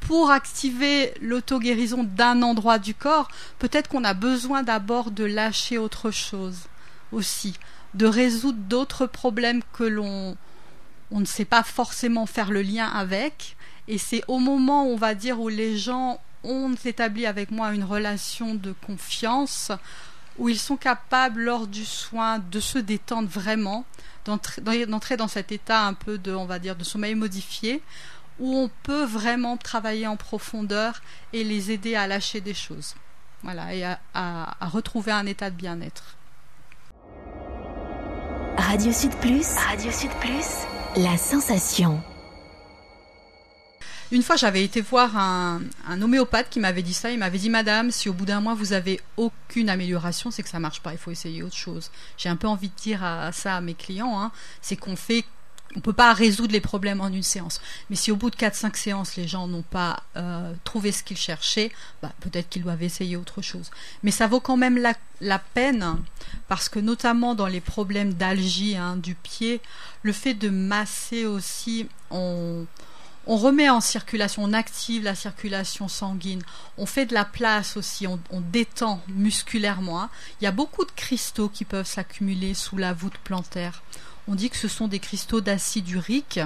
pour 0.00 0.30
activer 0.30 1.14
l'auto-guérison 1.22 2.04
d'un 2.04 2.42
endroit 2.42 2.78
du 2.78 2.94
corps, 2.94 3.28
peut-être 3.58 3.88
qu'on 3.88 4.04
a 4.04 4.12
besoin 4.12 4.62
d'abord 4.62 5.10
de 5.10 5.24
lâcher 5.24 5.78
autre 5.78 6.10
chose 6.10 6.58
aussi, 7.12 7.54
de 7.94 8.06
résoudre 8.06 8.58
d'autres 8.58 9.06
problèmes 9.06 9.62
que 9.72 9.84
l'on 9.84 10.36
on 11.12 11.20
ne 11.20 11.24
sait 11.24 11.44
pas 11.44 11.62
forcément 11.62 12.26
faire 12.26 12.50
le 12.50 12.62
lien 12.62 12.86
avec. 12.86 13.56
Et 13.88 13.98
c'est 13.98 14.22
au 14.28 14.38
moment, 14.38 14.84
on 14.86 14.96
va 14.96 15.14
dire, 15.14 15.40
où 15.40 15.48
les 15.48 15.76
gens 15.76 16.20
ont 16.44 16.74
établi 16.84 17.26
avec 17.26 17.50
moi 17.50 17.74
une 17.74 17.84
relation 17.84 18.54
de 18.54 18.72
confiance, 18.86 19.72
où 20.38 20.48
ils 20.48 20.58
sont 20.58 20.76
capables, 20.76 21.42
lors 21.42 21.66
du 21.66 21.84
soin, 21.84 22.38
de 22.38 22.60
se 22.60 22.78
détendre 22.78 23.28
vraiment, 23.28 23.84
d'entrer 24.24 25.16
dans 25.16 25.28
cet 25.28 25.52
état 25.52 25.86
un 25.86 25.94
peu 25.94 26.18
de, 26.18 26.32
on 26.32 26.46
va 26.46 26.58
dire, 26.58 26.76
de 26.76 26.84
sommeil 26.84 27.14
modifié, 27.14 27.82
où 28.38 28.56
on 28.56 28.70
peut 28.82 29.04
vraiment 29.04 29.56
travailler 29.56 30.06
en 30.06 30.16
profondeur 30.16 31.02
et 31.32 31.44
les 31.44 31.70
aider 31.70 31.94
à 31.94 32.06
lâcher 32.06 32.40
des 32.40 32.54
choses. 32.54 32.94
Voilà, 33.42 33.74
et 33.74 33.84
à, 34.14 34.56
retrouver 34.60 35.12
un 35.12 35.26
état 35.26 35.50
de 35.50 35.56
bien-être. 35.56 36.16
Radio 38.56 38.92
Sud 38.92 39.14
Plus. 39.16 39.46
Radio 39.56 39.90
Sud 39.90 40.10
Plus. 40.20 40.66
La 40.96 41.16
sensation. 41.16 42.02
Une 44.12 44.22
fois, 44.24 44.34
j'avais 44.34 44.64
été 44.64 44.80
voir 44.80 45.16
un, 45.16 45.60
homéopathe 46.00 46.50
qui 46.50 46.58
m'avait 46.58 46.82
dit 46.82 46.94
ça. 46.94 47.12
Il 47.12 47.18
m'avait 47.18 47.38
dit, 47.38 47.50
Madame, 47.50 47.90
si 47.92 48.08
au 48.08 48.12
bout 48.12 48.24
d'un 48.24 48.40
mois 48.40 48.54
vous 48.54 48.72
avez 48.72 49.00
aucune 49.16 49.68
amélioration, 49.68 50.30
c'est 50.30 50.42
que 50.42 50.48
ça 50.48 50.58
marche 50.58 50.80
pas. 50.80 50.92
Il 50.92 50.98
faut 50.98 51.12
essayer 51.12 51.42
autre 51.42 51.56
chose. 51.56 51.90
J'ai 52.18 52.28
un 52.28 52.36
peu 52.36 52.48
envie 52.48 52.68
de 52.68 52.74
dire 52.74 53.04
à, 53.04 53.30
ça 53.32 53.56
à 53.56 53.60
mes 53.60 53.74
clients. 53.74 54.20
Hein. 54.20 54.32
c'est 54.62 54.76
qu'on 54.76 54.96
fait 54.96 55.24
on 55.76 55.80
peut 55.80 55.92
pas 55.92 56.12
résoudre 56.12 56.52
les 56.52 56.60
problèmes 56.60 57.00
en 57.00 57.08
une 57.08 57.22
séance. 57.22 57.60
Mais 57.88 57.96
si 57.96 58.10
au 58.10 58.16
bout 58.16 58.30
de 58.30 58.36
4-5 58.36 58.76
séances, 58.76 59.16
les 59.16 59.28
gens 59.28 59.46
n'ont 59.46 59.62
pas 59.62 60.02
euh, 60.16 60.52
trouvé 60.64 60.90
ce 60.90 61.04
qu'ils 61.04 61.16
cherchaient, 61.16 61.70
bah, 62.02 62.12
peut-être 62.20 62.48
qu'ils 62.48 62.62
doivent 62.62 62.82
essayer 62.82 63.16
autre 63.16 63.40
chose. 63.40 63.70
Mais 64.02 64.10
ça 64.10 64.26
vaut 64.26 64.40
quand 64.40 64.56
même 64.56 64.78
la, 65.20 65.38
peine, 65.38 65.98
parce 66.48 66.68
que 66.68 66.80
notamment 66.80 67.36
dans 67.36 67.46
les 67.46 67.60
problèmes 67.60 68.14
d'algie 68.14 68.76
hein, 68.76 68.96
du 68.96 69.14
pied, 69.14 69.60
le 70.02 70.12
fait 70.12 70.34
de 70.34 70.48
masser 70.48 71.24
aussi, 71.24 71.86
on, 72.10 72.66
remet 73.26 73.68
en 73.68 73.80
circulation, 73.80 74.44
on 74.44 74.52
active 74.52 75.04
la 75.04 75.14
circulation 75.14 75.88
sanguine, 75.88 76.42
on 76.78 76.86
fait 76.86 77.06
de 77.06 77.14
la 77.14 77.24
place 77.24 77.76
aussi, 77.76 78.06
on, 78.06 78.18
détend 78.40 79.02
musculairement. 79.08 80.02
Hein. 80.02 80.10
Il 80.40 80.44
y 80.44 80.48
a 80.48 80.52
beaucoup 80.52 80.84
de 80.84 80.90
cristaux 80.90 81.48
qui 81.48 81.64
peuvent 81.64 81.86
s'accumuler 81.86 82.54
sous 82.54 82.76
la 82.76 82.92
voûte 82.92 83.18
plantaire 83.22 83.82
on 84.30 84.36
dit 84.36 84.48
que 84.48 84.56
ce 84.56 84.68
sont 84.68 84.86
des 84.86 85.00
cristaux 85.00 85.40
d'acide 85.40 85.88
urique. 85.90 86.40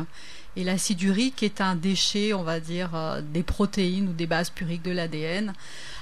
Et 0.56 0.64
l'acide 0.64 1.02
urique 1.02 1.42
est 1.42 1.60
un 1.60 1.74
déchet, 1.74 2.32
on 2.32 2.42
va 2.42 2.60
dire, 2.60 2.90
euh, 2.94 3.20
des 3.20 3.42
protéines 3.42 4.08
ou 4.08 4.12
des 4.12 4.26
bases 4.26 4.50
puriques 4.50 4.82
de 4.82 4.92
l'ADN. 4.92 5.52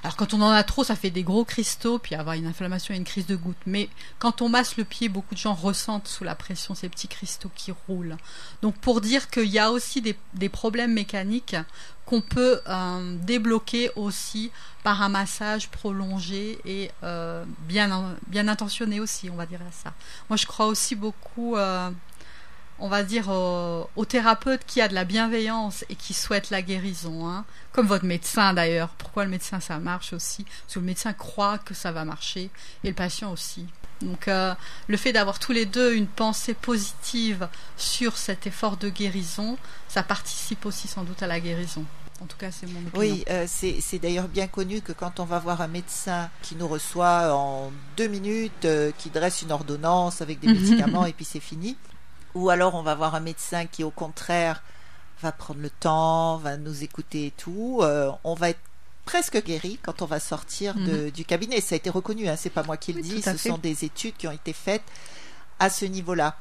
Alors 0.02 0.16
quand 0.16 0.35
on 0.35 0.42
en 0.42 0.50
a 0.50 0.62
trop, 0.62 0.85
ça 0.85 0.97
fait 0.97 1.11
des 1.11 1.23
gros 1.23 1.44
cristaux, 1.44 1.99
puis 1.99 2.14
avoir 2.14 2.35
une 2.35 2.47
inflammation 2.47 2.92
et 2.94 2.97
une 2.97 3.04
crise 3.04 3.26
de 3.26 3.37
goutte. 3.37 3.56
Mais 3.66 3.88
quand 4.18 4.42
on 4.42 4.49
masse 4.49 4.76
le 4.76 4.85
pied, 4.85 5.09
beaucoup 5.09 5.35
de 5.35 5.40
gens 5.40 5.54
ressentent 5.54 6.09
sous 6.09 6.25
la 6.25 6.35
pression 6.35 6.75
ces 6.75 6.88
petits 6.88 7.09
cristaux 7.09 7.50
qui 7.54 7.73
roulent. 7.87 8.16
Donc 8.62 8.75
pour 8.76 9.00
dire 9.00 9.30
qu'il 9.30 9.49
y 9.49 9.59
a 9.59 9.71
aussi 9.71 10.02
des 10.02 10.49
problèmes 10.49 10.92
mécaniques 10.92 11.56
qu'on 12.04 12.21
peut 12.21 12.61
euh, 12.66 13.16
débloquer 13.23 13.90
aussi 13.97 14.50
par 14.82 15.02
un 15.02 15.09
massage 15.09 15.68
prolongé 15.68 16.59
et 16.64 16.90
euh, 17.04 17.44
bien, 17.68 17.90
intentionné 18.49 19.00
aussi, 19.00 19.30
on 19.30 19.37
va 19.37 19.47
dire 19.47 19.61
ça. 19.71 19.92
Moi, 20.28 20.37
je 20.37 20.47
crois 20.47 20.66
aussi 20.66 20.94
beaucoup, 20.94 21.56
on 22.79 22.88
va 22.88 23.02
dire, 23.02 23.29
aux, 23.29 24.05
thérapeutes 24.05 24.62
qui 24.67 24.81
a 24.81 24.88
de 24.88 24.95
la 24.95 25.05
bienveillance 25.05 25.85
et 25.88 25.95
qui 25.95 26.14
souhaitent 26.14 26.50
la 26.50 26.62
guérison, 26.62 27.29
hein. 27.29 27.45
comme 27.73 27.87
votre 27.87 28.05
médecin 28.05 28.55
d'ailleurs. 28.55 28.88
Pourquoi 28.99 29.25
le 29.25 29.31
médecin 29.31 29.61
ça 29.61 29.79
marche 29.79 30.12
aussi? 30.12 30.45
Parce 30.45 30.75
que 30.75 30.81
le 30.81 30.87
médecin 30.87 31.12
croit 31.12 31.59
que 31.59 31.75
ça 31.75 31.93
va 31.93 32.05
marcher 32.05 32.50
et 32.85 32.88
le 32.88 32.95
patient 32.95 33.31
aussi. 33.31 33.67
Donc 34.02 34.26
le 34.26 34.97
fait 34.97 35.12
d'avoir 35.12 35.38
tous 35.38 35.52
les 35.52 35.67
deux 35.67 35.95
une 35.95 36.07
pensée 36.07 36.55
positive 36.55 37.49
sur 37.76 38.17
cet 38.17 38.47
effort 38.47 38.76
de 38.76 38.88
guérison, 38.88 39.57
ça 39.88 40.02
participe 40.02 40.67
aussi 40.67 40.88
sans 40.88 41.05
doute 41.05 41.23
à 41.23 41.26
la 41.26 41.41
guérison 41.41 41.85
En 42.21 42.26
tout 42.26 42.37
cas, 42.37 42.50
c'est 42.50 42.67
mon 42.67 42.81
opinion. 42.81 42.93
Oui, 42.95 43.25
euh, 43.31 43.47
c'est 43.49 43.99
d'ailleurs 43.99 44.29
bien 44.29 44.47
connu 44.47 44.81
que 44.81 44.93
quand 44.93 45.21
on 45.21 45.25
va 45.25 45.38
voir 45.38 45.61
un 45.61 45.69
médecin 45.69 46.31
qui 46.43 46.57
nous 46.57 46.69
reçoit 46.69 47.35
en 47.35 47.73
deux 47.97 48.09
minutes, 48.09 48.64
euh, 48.64 48.91
qui 48.99 49.11
dresse 49.11 49.43
une 49.43 49.52
ordonnance 49.52 50.21
avec 50.21 50.41
des 50.41 50.49
médicaments 50.52 51.07
et 51.07 51.12
puis 51.12 51.25
c'est 51.25 51.41
fini, 51.41 51.76
ou 52.35 52.51
alors 52.51 52.75
on 52.75 52.83
va 52.83 52.95
voir 52.95 53.15
un 53.15 53.21
médecin 53.21 53.67
qui 53.67 53.85
au 53.85 53.91
contraire 53.91 54.62
va 55.21 55.33
prendre 55.33 55.61
le 55.61 55.71
temps, 55.71 56.37
va 56.39 56.57
nous 56.57 56.83
écouter 56.83 57.27
et 57.27 57.31
tout, 57.31 57.81
euh, 57.83 58.11
on 58.25 58.35
va 58.35 58.51
être 58.51 58.61
presque 59.05 59.43
guéri 59.45 59.79
quand 59.83 60.03
on 60.03 60.07
va 60.07 60.21
sortir 60.21 60.75
de, 60.75 61.05
mhm. 61.05 61.11
du 61.11 61.25
cabinet. 61.25 61.61
Ça 61.61 61.75
a 61.75 61.77
été 61.77 61.91
reconnu, 61.91 62.29
hein, 62.29 62.37
c'est 62.37 62.51
pas 62.51 62.62
moi 62.62 62.77
qui 62.77 62.93
le 62.93 63.03
dis, 63.03 63.23
ce 63.23 63.37
sont 63.37 63.59
des 63.59 63.85
études 63.85 64.17
qui 64.17 64.27
ont 64.27 64.33
été 64.33 64.53
faites 64.53 64.85
à 65.59 65.71
ce 65.71 65.85
niveau-là. 65.85 66.37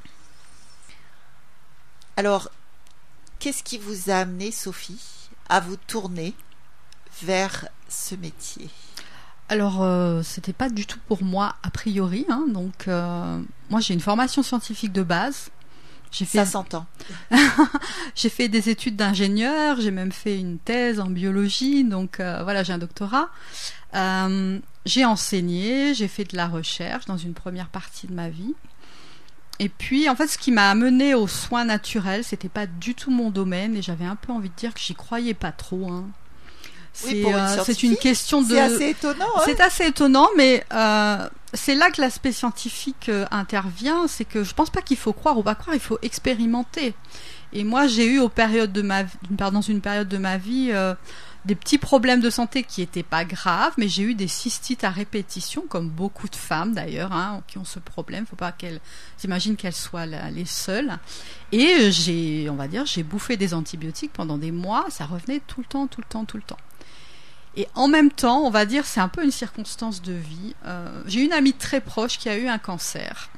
Alors, 2.18 2.50
qu'est-ce 3.40 3.64
qui 3.64 3.78
vous 3.78 4.10
a 4.10 4.16
amené, 4.16 4.52
Sophie, 4.52 5.02
à 5.50 5.60
vous 5.60 5.78
tourner 5.78 6.34
vers 7.24 7.68
ce 7.88 8.16
métier? 8.16 8.70
Alors, 9.50 9.84
euh, 9.84 10.24
c'était 10.24 10.54
pas 10.54 10.70
du 10.70 10.86
tout 10.86 11.00
pour 11.08 11.24
moi 11.24 11.56
a 11.64 11.72
priori. 11.72 12.26
Hein, 12.30 12.46
donc, 12.48 12.88
euh, 12.88 13.42
moi, 13.70 13.82
j'ai 13.82 13.94
une 13.94 14.00
formation 14.00 14.44
scientifique 14.44 14.94
de 14.94 15.04
base. 15.04 15.50
J'ai 16.12 16.25
fait... 16.25 16.39
Ça 16.39 16.46
s'entend. 16.46 16.86
j'ai 18.15 18.30
fait 18.30 18.48
des 18.50 18.70
études 18.70 18.96
d'ingénieur. 18.96 19.80
J'ai 19.80 19.91
même 19.91 20.12
fait 20.12 20.38
une 20.38 20.60
thèse 20.60 21.00
en 21.00 21.10
biologie. 21.10 21.84
Donc, 21.84 22.20
euh, 22.20 22.44
voilà, 22.44 22.63
j'ai 22.63 22.74
un 22.74 22.77
doctorat. 22.77 23.30
j'ai 24.86 25.06
enseigné. 25.06 25.94
J'ai 25.94 26.08
fait 26.08 26.25
de 26.25 26.36
la 26.36 26.48
recherche 26.48 27.06
dans 27.06 27.18
une 27.18 27.34
première 27.34 27.70
partie 27.70 28.08
de 28.08 28.13
ma 28.13 28.30
vie. 28.30 28.56
Et 29.60 29.70
puis, 29.70 30.10
en 30.10 30.15
fait, 30.15 30.27
ce 30.27 30.39
qui 30.39 30.51
m'a 30.51 30.72
amené 30.72 31.13
aux 31.13 31.27
soins 31.27 31.65
naturels, 31.65 32.24
c'était 32.24 32.50
pas 32.50 32.65
du 32.65 32.96
tout 32.96 33.12
mon 33.12 33.30
domaine, 33.30 33.77
et 33.77 33.84
j'avais 33.84 34.06
un 34.06 34.15
peu 34.15 34.34
envie 34.34 34.50
de 34.50 34.56
dire 34.56 34.74
que 34.74 34.80
j'y 34.80 34.96
croyais 34.96 35.36
pas 35.36 35.51
trop. 35.51 35.88
Hein. 35.88 36.06
Euh, 37.06 37.58
c'est 37.63 37.84
une 37.84 37.96
question 37.96 38.41
de. 38.41 38.50
C'est 38.50 38.60
assez 38.60 38.89
étonnant. 38.89 39.25
Hein. 39.38 39.41
c'est 39.46 39.62
assez 39.62 39.86
étonnant, 39.86 40.27
mais 40.36 40.65
euh, 40.74 41.30
c'est 41.53 41.75
là 41.75 41.91
que 41.91 42.01
l'aspect 42.01 42.31
scientifique 42.31 43.10
euh, 43.10 43.25
intervient. 43.31 44.08
C'est 44.08 44.25
que 44.25 44.43
je 44.43 44.53
pense 44.53 44.70
pas 44.70 44.81
qu'il 44.81 44.98
faut 44.98 45.13
croire 45.13 45.38
ou 45.38 45.43
pas 45.43 45.55
croire, 45.55 45.75
il 45.75 45.81
faut 45.81 46.00
expérimenter. 46.01 46.93
Et 47.53 47.63
moi, 47.63 47.88
j'ai 47.88 48.05
eu 48.05 48.20
aux 48.20 48.29
périodes 48.29 48.72
de 48.72 48.81
ma, 48.81 49.03
dans 49.29 49.62
une 49.62 49.81
période 49.81 50.08
de 50.08 50.17
ma 50.17 50.38
vie 50.38 50.72
des 51.46 51.55
petits 51.55 51.77
problèmes 51.77 52.22
de 52.22 52.29
santé 52.29 52.63
qui 52.63 52.81
n'étaient 52.81 53.03
pas 53.03 53.25
graves, 53.25 53.74
mais 53.77 53.88
j'ai 53.88 54.03
eu 54.03 54.13
des 54.13 54.27
cystites 54.27 54.84
à 54.84 54.89
répétition, 54.89 55.63
comme 55.67 55.89
beaucoup 55.89 56.27
de 56.27 56.36
femmes 56.36 56.74
d'ailleurs, 56.74 57.12
hein, 57.13 57.41
qui 57.48 57.58
ont 57.58 57.65
ce 57.65 57.79
problème. 57.79 58.25
Faut 58.25 58.36
pas 58.36 58.51
qu'elles 58.51 58.79
imaginent 59.24 59.55
qu'elles 59.55 59.74
soient 59.74 60.05
les 60.05 60.46
seules. 60.46 60.98
Et 61.51 61.91
j'ai, 61.91 62.48
on 62.50 62.55
va 62.55 62.67
dire, 62.67 62.86
j'ai 62.86 63.03
bouffé 63.03 63.38
des 63.38 63.53
antibiotiques 63.53 64.13
pendant 64.13 64.38
des 64.38 64.51
mois. 64.51 64.86
Ça 64.89 65.05
revenait 65.05 65.41
tout 65.48 65.62
le 65.62 65.65
temps, 65.65 65.88
tout 65.88 66.01
le 66.01 66.08
temps, 66.08 66.25
tout 66.25 66.38
le 66.38 66.43
temps. 66.43 66.58
Et 67.55 67.67
en 67.75 67.88
même 67.88 68.12
temps, 68.12 68.41
on 68.46 68.50
va 68.50 68.65
dire, 68.65 68.86
c'est 68.86 69.01
un 69.01 69.10
peu 69.10 69.24
une 69.24 69.31
circonstance 69.31 70.01
de 70.01 70.13
vie. 70.13 70.55
Euh, 70.65 71.01
j'ai 71.05 71.22
une 71.22 71.34
amie 71.34 71.53
très 71.53 71.81
proche 71.81 72.17
qui 72.17 72.29
a 72.29 72.38
eu 72.38 72.48
un 72.48 72.58
cancer 72.58 73.29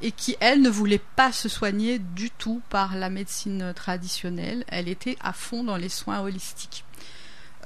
et 0.00 0.12
qui, 0.12 0.36
elle, 0.38 0.62
ne 0.62 0.68
voulait 0.68 1.02
pas 1.16 1.32
se 1.32 1.48
soigner 1.48 1.98
du 1.98 2.30
tout 2.30 2.62
par 2.70 2.94
la 2.94 3.10
médecine 3.10 3.72
traditionnelle. 3.74 4.64
Elle 4.68 4.88
était 4.88 5.16
à 5.20 5.32
fond 5.32 5.64
dans 5.64 5.76
les 5.76 5.88
soins 5.88 6.20
holistiques. 6.20 6.84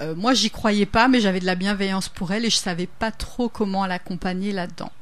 Euh, 0.00 0.14
moi, 0.14 0.32
j'y 0.32 0.50
croyais 0.50 0.86
pas, 0.86 1.08
mais 1.08 1.20
j'avais 1.20 1.40
de 1.40 1.46
la 1.46 1.54
bienveillance 1.54 2.08
pour 2.08 2.32
elle 2.32 2.46
et 2.46 2.50
je 2.50 2.56
savais 2.56 2.86
pas 2.86 3.10
trop 3.10 3.50
comment 3.50 3.84
l'accompagner 3.86 4.52
là-dedans. 4.52 4.92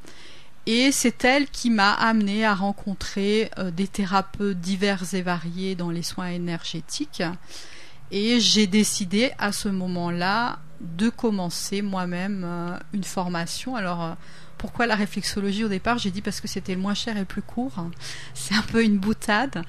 Et 0.65 0.91
c'est 0.91 1.23
elle 1.23 1.47
qui 1.47 1.69
m'a 1.69 1.93
amené 1.93 2.45
à 2.45 2.53
rencontrer 2.53 3.49
euh, 3.57 3.71
des 3.71 3.87
thérapeutes 3.87 4.59
divers 4.59 5.13
et 5.13 5.21
variés 5.21 5.75
dans 5.75 5.89
les 5.89 6.03
soins 6.03 6.27
énergétiques. 6.27 7.23
Et 8.11 8.41
j'ai 8.41 8.67
décidé 8.67 9.31
à 9.39 9.53
ce 9.53 9.69
moment-là 9.69 10.59
de 10.81 11.09
commencer 11.09 11.81
moi-même 11.81 12.43
euh, 12.43 12.77
une 12.93 13.03
formation. 13.03 13.75
Alors, 13.75 14.03
euh, 14.03 14.13
pourquoi 14.57 14.85
la 14.85 14.95
réflexologie 14.95 15.63
au 15.63 15.67
départ? 15.67 15.97
J'ai 15.97 16.11
dit 16.11 16.21
parce 16.21 16.41
que 16.41 16.47
c'était 16.47 16.75
le 16.75 16.81
moins 16.81 16.93
cher 16.93 17.15
et 17.17 17.21
le 17.21 17.25
plus 17.25 17.41
court. 17.41 17.73
C'est 18.33 18.55
un 18.55 18.61
peu 18.61 18.83
une 18.83 18.97
boutade. 18.99 19.63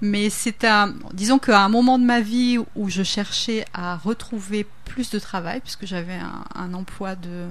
Mais 0.00 0.30
c'est 0.30 0.64
un, 0.64 0.94
disons 1.12 1.38
qu'à 1.38 1.60
un 1.60 1.68
moment 1.68 1.98
de 1.98 2.04
ma 2.04 2.20
vie 2.20 2.58
où 2.76 2.88
je 2.88 3.02
cherchais 3.02 3.64
à 3.74 3.96
retrouver 3.96 4.66
plus 4.84 5.10
de 5.10 5.18
travail, 5.18 5.60
puisque 5.60 5.86
j'avais 5.86 6.18
un, 6.54 6.74
emploi 6.74 7.16
de, 7.16 7.48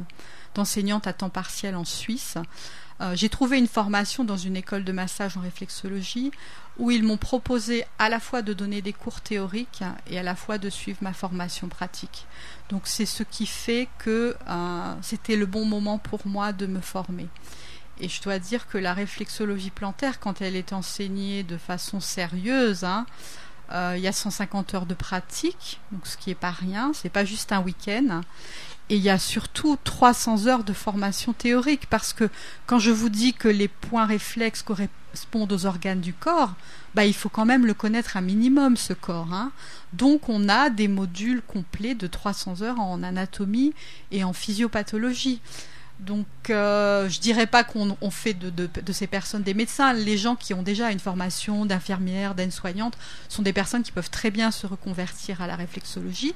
d'enseignante 0.56 1.08
à 1.08 1.14
temps 1.14 1.30
partiel 1.30 1.76
en 1.76 1.86
Suisse, 1.86 2.38
euh, 3.00 3.16
j'ai 3.16 3.30
trouvé 3.30 3.58
une 3.58 3.68
formation 3.68 4.24
dans 4.24 4.38
une 4.38 4.56
école 4.56 4.84
de 4.84 4.92
massage 4.92 5.38
en 5.38 5.42
réflexologie 5.42 6.32
où 6.78 6.92
ils 6.92 7.04
m'ont 7.04 7.18
proposé 7.18 7.86
à 8.00 8.10
la 8.10 8.20
fois 8.20 8.42
de 8.42 8.54
donner 8.54 8.82
des 8.82 8.94
cours 8.94 9.22
théoriques 9.22 9.84
et 10.10 10.18
à 10.18 10.24
la 10.24 10.36
fois 10.36 10.58
de 10.58 10.70
suivre 10.70 11.00
ma 11.02 11.14
formation 11.14 11.68
pratique. 11.68 12.26
Donc 12.70 12.84
c'est 12.86 13.06
ce 13.06 13.24
qui 13.24 13.46
fait 13.46 13.88
que 14.00 14.36
euh, 14.48 14.94
c'était 15.02 15.36
le 15.36 15.46
bon 15.46 15.66
moment 15.66 15.98
pour 15.98 16.26
moi 16.26 16.54
de 16.54 16.66
me 16.66 16.82
former. 16.82 17.28
Et 18.00 18.10
je 18.10 18.22
dois 18.22 18.38
dire 18.38 18.68
que 18.68 18.78
la 18.78 18.94
réflexologie 18.94 19.72
plantaire, 19.72 20.20
quand 20.20 20.42
elle 20.42 20.56
est 20.56 20.72
enseignée 20.72 21.44
de 21.44 21.58
façon 21.58 22.00
sérieuse, 22.00 22.84
hein, 22.84 23.08
euh, 23.72 23.96
il 23.98 24.04
y 24.04 24.08
a 24.08 24.12
150 24.12 24.76
heures 24.76 24.86
de 24.86 24.94
pratique, 24.94 25.80
donc 25.92 26.06
ce 26.06 26.16
qui 26.16 26.30
est 26.30 26.36
pas 26.36 26.52
rien, 26.52 26.92
c'est 26.94 27.10
pas 27.10 27.26
juste 27.26 27.52
un 27.52 27.62
week-end. 27.62 28.22
Et 28.90 28.96
il 28.96 29.02
y 29.02 29.10
a 29.10 29.20
surtout 29.20 29.78
300 29.84 30.48
heures 30.48 30.64
de 30.64 30.74
formation 30.74 31.34
théorique, 31.34 31.88
parce 31.90 32.14
que 32.14 32.30
quand 32.66 32.80
je 32.80 32.92
vous 32.92 33.10
dis 33.10 33.34
que 33.34 33.50
les 33.50 33.68
points 33.68 34.06
réflexes 34.06 34.62
correspondent 34.62 35.52
aux 35.52 35.66
organes 35.66 36.00
du 36.00 36.14
corps, 36.14 36.54
bah, 36.96 37.06
il 37.06 37.14
faut 37.14 37.30
quand 37.30 37.46
même 37.46 37.66
le 37.66 37.74
connaître 37.74 38.16
un 38.16 38.22
minimum, 38.22 38.78
ce 38.78 38.94
corps. 38.94 39.34
Hein. 39.34 39.52
Donc 39.92 40.30
on 40.30 40.48
a 40.48 40.70
des 40.70 40.88
modules 40.88 41.42
complets 41.42 41.96
de 41.96 42.08
300 42.08 42.62
heures 42.62 42.80
en 42.80 43.04
anatomie 43.04 43.74
et 44.12 44.24
en 44.24 44.32
physiopathologie. 44.32 45.42
Donc, 46.00 46.28
euh, 46.52 47.10
je 47.10 47.20
dirais 47.20 47.48
pas 47.48 47.64
qu'on 47.64 48.12
fait 48.12 48.36
de, 48.36 48.52
de, 48.52 48.92
ces 48.94 49.08
personnes 49.08 49.42
des 49.42 49.56
médecins. 49.56 49.94
Les 49.94 50.18
gens 50.18 50.36
qui 50.36 50.54
ont 50.54 50.62
déjà 50.62 50.92
une 50.92 51.00
formation 51.00 51.66
d'infirmière, 51.66 52.36
d'aide-soignante, 52.36 52.98
sont 53.30 53.42
des 53.42 53.54
personnes 53.54 53.82
qui 53.82 53.92
peuvent 53.92 54.12
très 54.12 54.30
bien 54.30 54.52
se 54.52 54.68
reconvertir 54.68 55.42
à 55.42 55.48
la 55.48 55.56
réflexologie. 55.56 56.36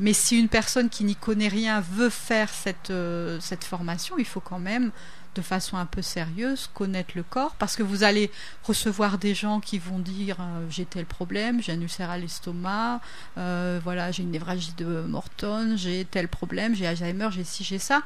Mais 0.00 0.12
si 0.12 0.38
une 0.38 0.48
personne 0.48 0.88
qui 0.88 1.04
n'y 1.04 1.16
connaît 1.16 1.48
rien 1.48 1.80
veut 1.80 2.10
faire 2.10 2.48
cette, 2.48 2.90
euh, 2.90 3.38
cette 3.40 3.64
formation, 3.64 4.16
il 4.18 4.24
faut 4.24 4.40
quand 4.40 4.60
même, 4.60 4.92
de 5.34 5.42
façon 5.42 5.76
un 5.76 5.86
peu 5.86 6.02
sérieuse, 6.02 6.70
connaître 6.72 7.12
le 7.16 7.24
corps, 7.24 7.56
parce 7.58 7.74
que 7.74 7.82
vous 7.82 8.04
allez 8.04 8.30
recevoir 8.62 9.18
des 9.18 9.34
gens 9.34 9.60
qui 9.60 9.78
vont 9.78 9.98
dire 9.98 10.36
euh, 10.40 10.66
j'ai 10.70 10.84
tel 10.84 11.04
problème, 11.04 11.60
j'ai 11.62 11.72
un 11.72 11.80
ulcère 11.80 12.10
à 12.10 12.18
l'estomac, 12.18 13.00
euh, 13.38 13.80
voilà, 13.82 14.12
j'ai 14.12 14.22
une 14.22 14.30
névralgie 14.30 14.74
de 14.76 15.02
Morton, 15.02 15.74
j'ai 15.76 16.04
tel 16.04 16.28
problème, 16.28 16.76
j'ai 16.76 16.86
Alzheimer, 16.86 17.28
j'ai 17.32 17.44
ci, 17.44 17.64
j'ai 17.64 17.78
ça. 17.78 18.02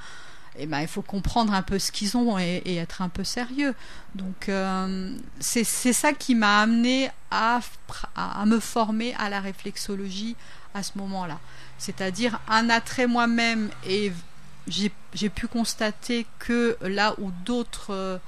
Eh 0.58 0.66
ben, 0.66 0.80
il 0.80 0.88
faut 0.88 1.00
comprendre 1.00 1.54
un 1.54 1.62
peu 1.62 1.78
ce 1.78 1.90
qu'ils 1.90 2.14
ont 2.14 2.38
et, 2.38 2.76
être 2.76 3.00
un 3.00 3.08
peu 3.08 3.24
sérieux. 3.24 3.74
Donc, 4.14 4.50
c'est 5.40 5.64
ça 5.64 6.12
qui 6.12 6.34
m'a 6.34 6.60
amené 6.60 7.08
à, 7.30 7.60
me 8.44 8.60
former 8.60 9.14
à 9.14 9.30
la 9.30 9.40
réflexologie 9.40 10.36
à 10.74 10.82
ce 10.82 10.92
moment-là 10.96 11.38
c'est-à-dire 11.82 12.38
un 12.46 12.70
attrait 12.70 13.08
moi-même 13.08 13.70
et 13.84 14.12
j'ai 14.68 15.28
pu 15.28 15.48
constater 15.48 16.26
que 16.38 16.78
là 16.80 17.14
où 17.18 17.32
d'autres 17.44 17.92
euh, 17.92 18.18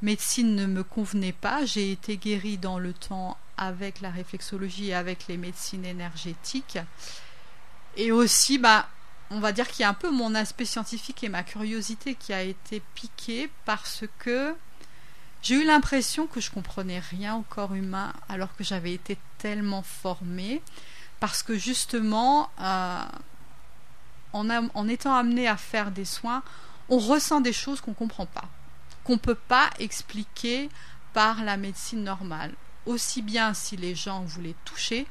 médecines 0.00 0.56
ne 0.56 0.64
me 0.64 0.82
convenaient 0.82 1.32
pas, 1.32 1.66
j'ai 1.66 1.92
été 1.92 2.16
guérie 2.16 2.56
dans 2.56 2.78
le 2.78 2.94
temps 2.94 3.36
avec 3.58 4.00
la 4.00 4.10
réflexologie 4.10 4.88
et 4.88 4.94
avec 4.94 5.26
les 5.28 5.36
médecines 5.36 5.84
énergétiques. 5.84 6.78
Et 7.98 8.10
aussi, 8.10 8.56
bah, 8.56 8.88
on 9.30 9.38
va 9.38 9.52
dire 9.52 9.68
qu'il 9.68 9.82
y 9.82 9.84
a 9.84 9.90
un 9.90 9.94
peu 9.94 10.10
mon 10.10 10.34
aspect 10.34 10.64
scientifique 10.64 11.22
et 11.22 11.28
ma 11.28 11.42
curiosité 11.42 12.14
qui 12.14 12.32
a 12.32 12.42
été 12.42 12.82
piquée 12.94 13.50
parce 13.66 14.04
que 14.18 14.54
j'ai 15.42 15.56
eu 15.56 15.64
l'impression 15.66 16.26
que 16.26 16.40
je 16.40 16.50
comprenais 16.50 17.00
rien 17.10 17.36
au 17.36 17.42
corps 17.42 17.74
humain 17.74 18.14
alors 18.30 18.56
que 18.56 18.64
j'avais 18.64 18.94
été 18.94 19.18
tellement 19.36 19.82
formée 19.82 20.62
parce 21.20 21.42
que 21.42 21.56
justement, 21.56 22.50
euh, 22.60 23.04
en, 24.32 24.88
étant 24.88 25.14
amené 25.14 25.48
à 25.48 25.56
faire 25.56 25.90
des 25.90 26.04
soins, 26.04 26.42
on 26.88 26.98
ressent 26.98 27.40
des 27.40 27.52
choses 27.52 27.80
qu'on 27.80 27.92
ne 27.92 27.96
comprend 27.96 28.26
pas, 28.26 28.48
qu'on 29.04 29.14
ne 29.14 29.18
peut 29.18 29.34
pas 29.34 29.70
expliquer 29.78 30.68
par 31.12 31.42
la 31.44 31.56
médecine 31.56 32.04
normale. 32.04 32.52
Aussi 32.86 33.22
bien 33.22 33.54
si 33.54 33.76
les 33.76 33.94
gens 33.94 34.24
vous 34.24 34.42
les 34.42 34.54
touchez, 34.64 35.06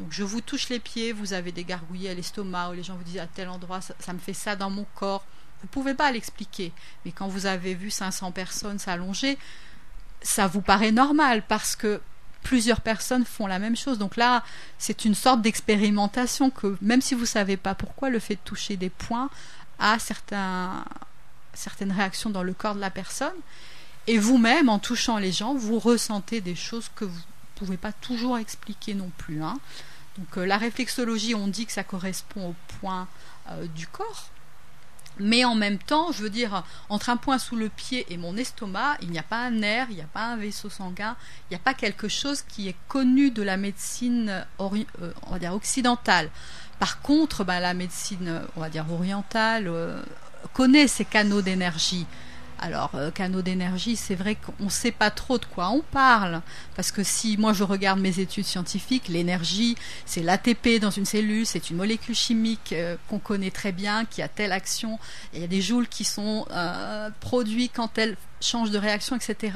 donc 0.00 0.12
je 0.12 0.22
vous 0.22 0.40
touche 0.40 0.68
les 0.68 0.78
pieds, 0.78 1.12
vous 1.12 1.32
avez 1.32 1.52
des 1.52 1.64
gargouillis 1.64 2.08
à 2.08 2.14
l'estomac, 2.14 2.70
ou 2.70 2.72
les 2.74 2.82
gens 2.82 2.96
vous 2.96 3.02
disent 3.02 3.18
à 3.18 3.26
tel 3.26 3.48
endroit, 3.48 3.80
ça, 3.80 4.12
me 4.12 4.18
fait 4.18 4.32
ça 4.32 4.54
dans 4.56 4.70
mon 4.70 4.86
corps. 4.94 5.24
Vous 5.60 5.66
ne 5.66 5.72
pouvez 5.72 5.94
pas 5.94 6.12
l'expliquer. 6.12 6.72
Mais 7.04 7.10
quand 7.10 7.26
vous 7.26 7.46
avez 7.46 7.74
vu 7.74 7.90
500 7.90 8.30
personnes 8.30 8.78
s'allonger, 8.78 9.36
ça 10.22 10.46
vous 10.46 10.60
paraît 10.60 10.92
normal 10.92 11.42
parce 11.46 11.74
que 11.74 12.00
plusieurs 12.42 12.80
personnes 12.80 13.24
font 13.24 13.46
la 13.46 13.58
même 13.58 13.76
chose. 13.76 13.98
Donc 13.98 14.16
là, 14.16 14.44
c'est 14.78 15.04
une 15.04 15.14
sorte 15.14 15.42
d'expérimentation 15.42 16.50
que 16.50 16.76
même 16.80 17.02
si 17.02 17.14
vous 17.14 17.22
ne 17.22 17.26
savez 17.26 17.56
pas 17.56 17.74
pourquoi, 17.74 18.10
le 18.10 18.18
fait 18.18 18.34
de 18.34 18.40
toucher 18.44 18.76
des 18.76 18.90
points 18.90 19.30
a 19.78 19.98
certaines 19.98 21.92
réactions 21.92 22.30
dans 22.30 22.42
le 22.42 22.52
corps 22.52 22.74
de 22.74 22.80
la 22.80 22.90
personne. 22.90 23.34
Et 24.06 24.18
vous-même, 24.18 24.68
en 24.68 24.78
touchant 24.78 25.18
les 25.18 25.32
gens, 25.32 25.54
vous 25.54 25.78
ressentez 25.78 26.40
des 26.40 26.54
choses 26.54 26.88
que 26.96 27.04
vous 27.04 27.18
ne 27.18 27.58
pouvez 27.66 27.76
pas 27.76 27.92
toujours 27.92 28.38
expliquer 28.38 28.94
non 28.94 29.10
plus. 29.18 29.42
Hein. 29.42 29.58
Donc 30.16 30.36
la 30.36 30.56
réflexologie, 30.56 31.34
on 31.34 31.48
dit 31.48 31.66
que 31.66 31.72
ça 31.72 31.84
correspond 31.84 32.50
au 32.50 32.54
point 32.80 33.06
du 33.74 33.86
corps, 33.86 34.30
mais 35.18 35.44
en 35.44 35.54
même 35.54 35.78
temps, 35.78 36.12
je 36.12 36.22
veux 36.22 36.30
dire, 36.30 36.64
entre 36.88 37.10
un 37.10 37.16
point 37.16 37.38
sous 37.38 37.56
le 37.56 37.68
pied 37.68 38.06
et 38.10 38.16
mon 38.16 38.36
estomac, 38.36 38.96
il 39.02 39.10
n'y 39.10 39.18
a 39.18 39.22
pas 39.22 39.38
un 39.38 39.50
nerf, 39.50 39.88
il 39.90 39.96
n'y 39.96 40.02
a 40.02 40.06
pas 40.06 40.26
un 40.26 40.36
vaisseau 40.36 40.70
sanguin, 40.70 41.16
il 41.44 41.54
n'y 41.54 41.56
a 41.56 41.62
pas 41.62 41.74
quelque 41.74 42.08
chose 42.08 42.42
qui 42.42 42.68
est 42.68 42.76
connu 42.88 43.30
de 43.30 43.42
la 43.42 43.56
médecine 43.56 44.44
euh, 44.60 45.12
on 45.26 45.30
va 45.30 45.38
dire 45.38 45.54
occidentale. 45.54 46.30
Par 46.78 47.00
contre, 47.00 47.44
ben, 47.44 47.60
la 47.60 47.74
médecine, 47.74 48.42
on 48.56 48.60
va 48.60 48.68
dire 48.68 48.86
orientale, 48.90 49.66
euh, 49.66 50.00
connaît 50.52 50.86
ces 50.88 51.04
canaux 51.04 51.42
d'énergie. 51.42 52.06
Alors, 52.60 52.90
euh, 52.94 53.12
canaux 53.12 53.42
d'énergie, 53.42 53.94
c'est 53.94 54.16
vrai 54.16 54.34
qu'on 54.34 54.64
ne 54.64 54.70
sait 54.70 54.90
pas 54.90 55.10
trop 55.10 55.38
de 55.38 55.44
quoi 55.44 55.70
on 55.70 55.80
parle. 55.80 56.42
Parce 56.74 56.90
que 56.90 57.04
si 57.04 57.36
moi 57.36 57.52
je 57.52 57.62
regarde 57.62 58.00
mes 58.00 58.18
études 58.18 58.46
scientifiques, 58.46 59.06
l'énergie, 59.06 59.76
c'est 60.06 60.22
l'ATP 60.22 60.80
dans 60.80 60.90
une 60.90 61.04
cellule, 61.04 61.46
c'est 61.46 61.70
une 61.70 61.76
molécule 61.76 62.16
chimique 62.16 62.72
euh, 62.72 62.96
qu'on 63.08 63.20
connaît 63.20 63.52
très 63.52 63.70
bien, 63.70 64.04
qui 64.04 64.22
a 64.22 64.28
telle 64.28 64.50
action. 64.50 64.98
il 65.32 65.40
y 65.40 65.44
a 65.44 65.46
des 65.46 65.62
joules 65.62 65.86
qui 65.86 66.02
sont 66.02 66.46
euh, 66.50 67.10
produits 67.20 67.68
quand 67.68 67.96
elle 67.96 68.16
change 68.40 68.70
de 68.70 68.78
réaction, 68.78 69.14
etc. 69.14 69.52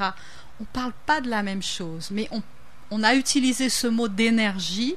On 0.61 0.63
ne 0.63 0.67
parle 0.71 0.93
pas 1.05 1.19
de 1.19 1.29
la 1.29 1.43
même 1.43 1.63
chose. 1.63 2.09
Mais 2.11 2.29
on, 2.31 3.03
a 3.03 3.15
utilisé 3.15 3.69
ce 3.69 3.87
mot 3.87 4.07
d'énergie. 4.07 4.95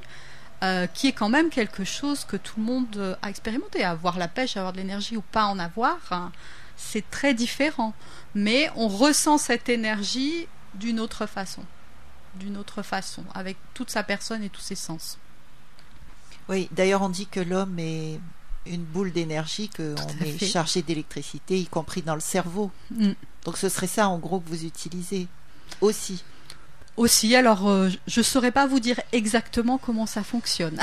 qui 0.94 1.08
est 1.08 1.12
quand 1.12 1.30
même 1.30 1.48
quelque 1.48 1.84
chose 1.84 2.24
que 2.24 2.36
tout 2.36 2.58
le 2.58 2.64
monde 2.64 3.16
a 3.22 3.30
expérimenté. 3.30 3.84
Avoir 3.84 4.18
la 4.18 4.28
pêche, 4.28 4.56
avoir 4.56 4.72
de 4.72 4.78
l'énergie 4.78 5.16
ou 5.16 5.22
pas 5.22 5.46
en 5.46 5.58
avoir, 5.58 5.98
hein 6.10 6.30
c'est 6.76 7.08
très 7.10 7.34
différent. 7.34 7.94
Mais 8.34 8.70
on 8.76 8.88
ressent 8.88 9.38
cette 9.38 9.68
énergie 9.68 10.46
d'une 10.74 11.00
autre 11.00 11.26
façon. 11.26 11.62
D'une 12.34 12.56
autre 12.56 12.82
façon, 12.82 13.24
avec 13.34 13.56
toute 13.72 13.90
sa 13.90 14.02
personne 14.02 14.42
et 14.42 14.50
tous 14.50 14.60
ses 14.60 14.74
sens. 14.74 15.18
Oui, 16.48 16.68
d'ailleurs 16.72 17.02
on 17.02 17.08
dit 17.08 17.26
que 17.26 17.40
l'homme 17.40 17.78
est 17.78 18.20
une 18.66 18.84
boule 18.84 19.12
d'énergie, 19.12 19.68
qu'on 19.68 19.94
est 20.20 20.44
chargé 20.44 20.82
d'électricité, 20.82 21.58
y 21.58 21.66
compris 21.66 22.02
dans 22.02 22.14
le 22.14 22.20
cerveau. 22.20 22.70
Mm. 22.90 23.12
Donc 23.44 23.56
ce 23.56 23.68
serait 23.68 23.86
ça 23.86 24.08
en 24.08 24.18
gros 24.18 24.40
que 24.40 24.48
vous 24.48 24.64
utilisez 24.64 25.28
aussi. 25.80 26.22
Aussi, 26.96 27.36
alors 27.36 27.68
euh, 27.68 27.90
je 28.06 28.20
ne 28.20 28.24
saurais 28.24 28.50
pas 28.50 28.66
vous 28.66 28.80
dire 28.80 28.98
exactement 29.12 29.76
comment 29.76 30.06
ça 30.06 30.22
fonctionne, 30.22 30.80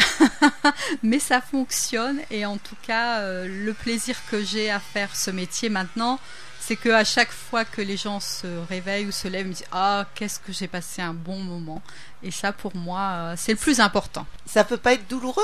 mais 1.04 1.18
ça 1.18 1.42
fonctionne 1.42 2.20
et 2.30 2.46
en 2.46 2.58
tout 2.58 2.76
cas 2.84 3.22
euh, 3.22 3.48
le 3.48 3.74
plaisir 3.74 4.16
que 4.30 4.44
j'ai 4.44 4.70
à 4.70 4.80
faire 4.80 5.16
ce 5.16 5.32
métier 5.32 5.70
maintenant, 5.70 6.20
c'est 6.60 6.76
que 6.76 6.90
à 6.90 7.04
chaque 7.04 7.32
fois 7.32 7.66
que 7.66 7.82
les 7.82 7.98
gens 7.98 8.20
se 8.20 8.46
réveillent 8.70 9.08
ou 9.08 9.12
se 9.12 9.28
lèvent, 9.28 9.48
ils 9.48 9.50
me 9.50 9.54
disent 9.56 9.66
ah 9.72 10.06
qu'est-ce 10.14 10.40
que 10.40 10.54
j'ai 10.54 10.68
passé 10.68 11.02
un 11.02 11.16
bon 11.16 11.40
moment 11.40 11.82
et 12.22 12.30
ça 12.30 12.52
pour 12.54 12.76
moi 12.76 13.00
euh, 13.00 13.34
c'est 13.36 13.54
le 13.54 13.58
plus 13.58 13.80
important. 13.80 14.28
Ça 14.46 14.64
peut 14.64 14.78
pas 14.78 14.94
être 14.94 15.08
douloureux? 15.08 15.42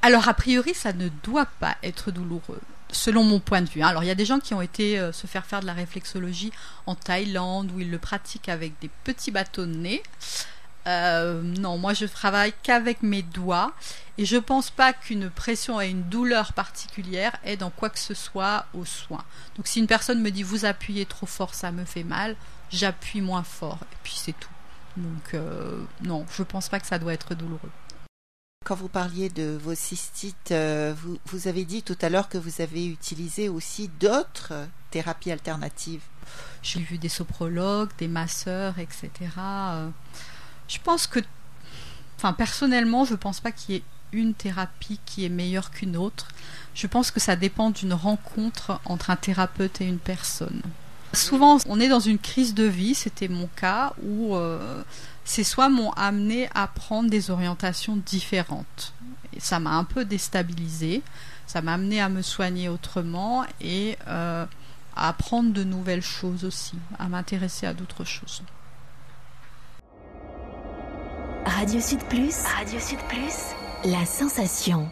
Alors 0.00 0.26
a 0.26 0.32
priori 0.32 0.72
ça 0.72 0.94
ne 0.94 1.10
doit 1.22 1.48
pas 1.60 1.76
être 1.82 2.10
douloureux 2.10 2.62
selon 2.96 3.22
mon 3.22 3.40
point 3.40 3.62
de 3.62 3.68
vue. 3.68 3.82
Alors 3.82 4.02
il 4.02 4.06
y 4.06 4.10
a 4.10 4.14
des 4.14 4.24
gens 4.24 4.40
qui 4.40 4.54
ont 4.54 4.62
été 4.62 4.98
euh, 4.98 5.12
se 5.12 5.26
faire 5.26 5.46
faire 5.46 5.60
de 5.60 5.66
la 5.66 5.74
réflexologie 5.74 6.52
en 6.86 6.94
Thaïlande 6.94 7.70
où 7.74 7.80
ils 7.80 7.90
le 7.90 7.98
pratiquent 7.98 8.48
avec 8.48 8.72
des 8.80 8.90
petits 9.04 9.30
bâtonnets. 9.30 10.02
Euh, 10.86 11.42
non, 11.42 11.78
moi 11.78 11.94
je 11.94 12.06
travaille 12.06 12.52
qu'avec 12.62 13.02
mes 13.02 13.22
doigts 13.22 13.72
et 14.18 14.24
je 14.24 14.36
pense 14.36 14.70
pas 14.70 14.92
qu'une 14.92 15.30
pression 15.30 15.80
et 15.80 15.88
une 15.88 16.04
douleur 16.04 16.52
particulière 16.52 17.36
aident 17.44 17.64
en 17.64 17.70
quoi 17.70 17.90
que 17.90 17.98
ce 17.98 18.14
soit 18.14 18.66
aux 18.72 18.84
soins. 18.84 19.24
Donc 19.56 19.66
si 19.66 19.80
une 19.80 19.88
personne 19.88 20.22
me 20.22 20.30
dit 20.30 20.42
vous 20.42 20.64
appuyez 20.64 21.04
trop 21.04 21.26
fort, 21.26 21.54
ça 21.54 21.72
me 21.72 21.84
fait 21.84 22.04
mal, 22.04 22.36
j'appuie 22.70 23.20
moins 23.20 23.42
fort 23.42 23.78
et 23.92 23.96
puis 24.02 24.14
c'est 24.16 24.38
tout. 24.38 24.48
Donc 24.96 25.34
euh, 25.34 25.82
non, 26.02 26.24
je 26.34 26.42
pense 26.42 26.68
pas 26.68 26.80
que 26.80 26.86
ça 26.86 26.98
doit 26.98 27.12
être 27.12 27.34
douloureux. 27.34 27.70
Quand 28.66 28.74
vous 28.74 28.88
parliez 28.88 29.28
de 29.28 29.56
vos 29.62 29.76
cystites, 29.76 30.50
euh, 30.50 30.92
vous, 31.24 31.46
avez 31.46 31.64
dit 31.64 31.84
tout 31.84 31.96
à 32.02 32.08
l'heure 32.08 32.28
que 32.28 32.36
vous 32.36 32.60
avez 32.60 32.84
utilisé 32.84 33.48
aussi 33.48 33.86
d'autres 34.00 34.54
thérapies 34.90 35.30
alternatives. 35.30 36.02
J'ai 36.64 36.80
vu 36.80 36.98
des 36.98 37.08
soprologues, 37.08 37.90
des 37.98 38.08
masseurs, 38.08 38.80
etc. 38.80 39.10
Euh, 39.38 39.88
je 40.66 40.78
pense 40.82 41.06
que, 41.06 41.20
enfin 42.16 42.32
personnellement, 42.32 43.04
je 43.04 43.12
ne 43.12 43.18
pense 43.18 43.38
pas 43.38 43.52
qu'il 43.52 43.76
y 43.76 43.78
ait 43.78 43.84
une 44.10 44.34
thérapie 44.34 44.98
qui 45.06 45.24
est 45.24 45.28
meilleure 45.28 45.70
qu'une 45.70 45.96
autre. 45.96 46.26
Je 46.74 46.88
pense 46.88 47.12
que 47.12 47.20
ça 47.20 47.36
dépend 47.36 47.70
d'une 47.70 47.94
rencontre 47.94 48.80
entre 48.84 49.10
un 49.10 49.16
thérapeute 49.16 49.80
et 49.80 49.86
une 49.86 50.00
personne. 50.00 50.62
Souvent, 51.16 51.56
on 51.66 51.80
est 51.80 51.88
dans 51.88 52.00
une 52.00 52.18
crise 52.18 52.54
de 52.54 52.64
vie, 52.64 52.94
c'était 52.94 53.28
mon 53.28 53.48
cas, 53.56 53.94
où 54.02 54.36
euh, 54.36 54.82
ces 55.24 55.44
soins 55.44 55.70
m'ont 55.70 55.90
amené 55.92 56.48
à 56.54 56.66
prendre 56.66 57.08
des 57.08 57.30
orientations 57.30 57.96
différentes. 57.96 58.92
Ça 59.38 59.58
m'a 59.58 59.70
un 59.70 59.84
peu 59.84 60.04
déstabilisé, 60.04 61.02
ça 61.46 61.62
m'a 61.62 61.74
amené 61.74 62.02
à 62.02 62.10
me 62.10 62.20
soigner 62.20 62.68
autrement 62.68 63.44
et 63.62 63.96
euh, 64.08 64.44
à 64.94 65.08
apprendre 65.08 65.52
de 65.52 65.64
nouvelles 65.64 66.02
choses 66.02 66.44
aussi, 66.44 66.74
à 66.98 67.08
m'intéresser 67.08 67.66
à 67.66 67.72
d'autres 67.72 68.04
choses. 68.04 68.42
Radio 71.46 71.80
Sud 71.80 72.04
Plus, 72.04 72.42
Radio 72.42 72.78
Sud 72.78 72.98
Plus, 73.08 73.54
la 73.84 74.04
sensation. 74.04 74.90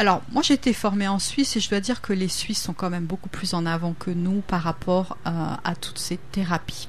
Alors, 0.00 0.22
moi 0.32 0.40
j'ai 0.40 0.54
été 0.54 0.72
formée 0.72 1.08
en 1.08 1.18
Suisse 1.18 1.58
et 1.58 1.60
je 1.60 1.68
dois 1.68 1.80
dire 1.80 2.00
que 2.00 2.14
les 2.14 2.28
Suisses 2.28 2.62
sont 2.62 2.72
quand 2.72 2.88
même 2.88 3.04
beaucoup 3.04 3.28
plus 3.28 3.52
en 3.52 3.66
avant 3.66 3.92
que 3.92 4.10
nous 4.10 4.40
par 4.40 4.62
rapport 4.62 5.18
euh, 5.26 5.30
à 5.62 5.74
toutes 5.74 5.98
ces 5.98 6.16
thérapies 6.16 6.88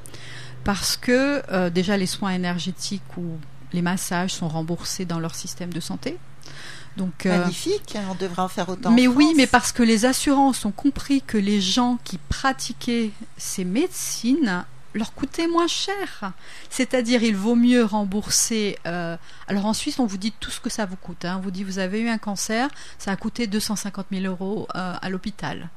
parce 0.63 0.95
que 0.95 1.43
euh, 1.51 1.69
déjà 1.69 1.97
les 1.97 2.05
soins 2.05 2.29
énergétiques 2.29 3.17
ou 3.17 3.37
les 3.73 3.81
massages 3.81 4.31
sont 4.31 4.47
remboursés 4.47 5.03
dans 5.03 5.19
leur 5.19 5.35
système 5.35 5.73
de 5.73 5.81
santé. 5.81 6.17
Donc, 6.95 7.25
euh, 7.25 7.39
Magnifique, 7.39 7.97
hein, 7.97 8.03
on 8.09 8.15
devrait 8.15 8.43
en 8.43 8.47
faire 8.47 8.69
autant. 8.69 8.91
Mais 8.91 9.07
oui, 9.07 9.33
mais 9.35 9.47
parce 9.47 9.73
que 9.73 9.83
les 9.83 10.05
assurances 10.05 10.63
ont 10.63 10.71
compris 10.71 11.21
que 11.21 11.37
les 11.37 11.59
gens 11.59 11.97
qui 12.05 12.17
pratiquaient 12.17 13.11
ces 13.35 13.65
médecines 13.65 14.63
leur 14.93 15.13
coûtaient 15.13 15.47
moins 15.47 15.67
cher. 15.67 16.33
C'est-à-dire, 16.69 17.23
il 17.23 17.35
vaut 17.35 17.55
mieux 17.55 17.83
rembourser. 17.83 18.77
Euh, 18.85 19.17
alors 19.47 19.65
en 19.65 19.73
Suisse, 19.73 19.99
on 19.99 20.05
vous 20.05 20.17
dit 20.17 20.33
tout 20.39 20.51
ce 20.51 20.59
que 20.59 20.69
ça 20.69 20.85
vous 20.85 20.95
coûte. 20.95 21.25
Hein. 21.25 21.37
On 21.37 21.41
vous 21.41 21.51
dit, 21.51 21.63
vous 21.63 21.79
avez 21.79 22.01
eu 22.01 22.09
un 22.09 22.17
cancer, 22.17 22.69
ça 22.97 23.11
a 23.11 23.15
coûté 23.15 23.47
250 23.47 24.07
000 24.11 24.25
euros 24.25 24.67
à 24.73 25.09
l'hôpital. 25.09 25.69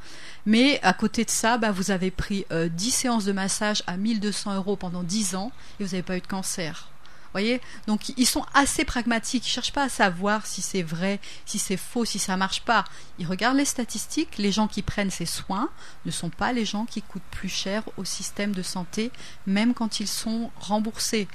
Mais 0.46 0.78
à 0.82 0.92
côté 0.92 1.24
de 1.24 1.30
ça, 1.30 1.56
bah, 1.58 1.72
vous 1.72 1.90
avez 1.90 2.10
pris 2.10 2.44
10 2.50 2.52
euh, 2.52 2.90
séances 2.90 3.24
de 3.24 3.32
massage 3.32 3.82
à 3.86 3.96
1200 3.96 4.56
euros 4.56 4.76
pendant 4.76 5.02
10 5.02 5.36
ans 5.36 5.52
et 5.80 5.84
vous 5.84 5.90
n'avez 5.90 6.02
pas 6.02 6.16
eu 6.16 6.20
de 6.20 6.26
cancer. 6.26 6.90
Voyez 7.34 7.60
Donc 7.88 8.10
ils 8.16 8.26
sont 8.26 8.46
assez 8.54 8.84
pragmatiques, 8.84 9.44
ils 9.44 9.50
cherchent 9.50 9.72
pas 9.72 9.82
à 9.82 9.88
savoir 9.88 10.46
si 10.46 10.62
c'est 10.62 10.84
vrai, 10.84 11.18
si 11.46 11.58
c'est 11.58 11.76
faux, 11.76 12.04
si 12.04 12.20
ça 12.20 12.36
marche 12.36 12.62
pas. 12.62 12.84
Ils 13.18 13.26
regardent 13.26 13.56
les 13.56 13.64
statistiques, 13.64 14.38
les 14.38 14.52
gens 14.52 14.68
qui 14.68 14.82
prennent 14.82 15.10
ces 15.10 15.26
soins 15.26 15.68
ne 16.06 16.12
sont 16.12 16.30
pas 16.30 16.52
les 16.52 16.64
gens 16.64 16.86
qui 16.86 17.02
coûtent 17.02 17.22
plus 17.32 17.48
cher 17.48 17.82
au 17.96 18.04
système 18.04 18.52
de 18.52 18.62
santé, 18.62 19.10
même 19.48 19.74
quand 19.74 19.98
ils 19.98 20.06
sont 20.06 20.52
remboursés. 20.60 21.26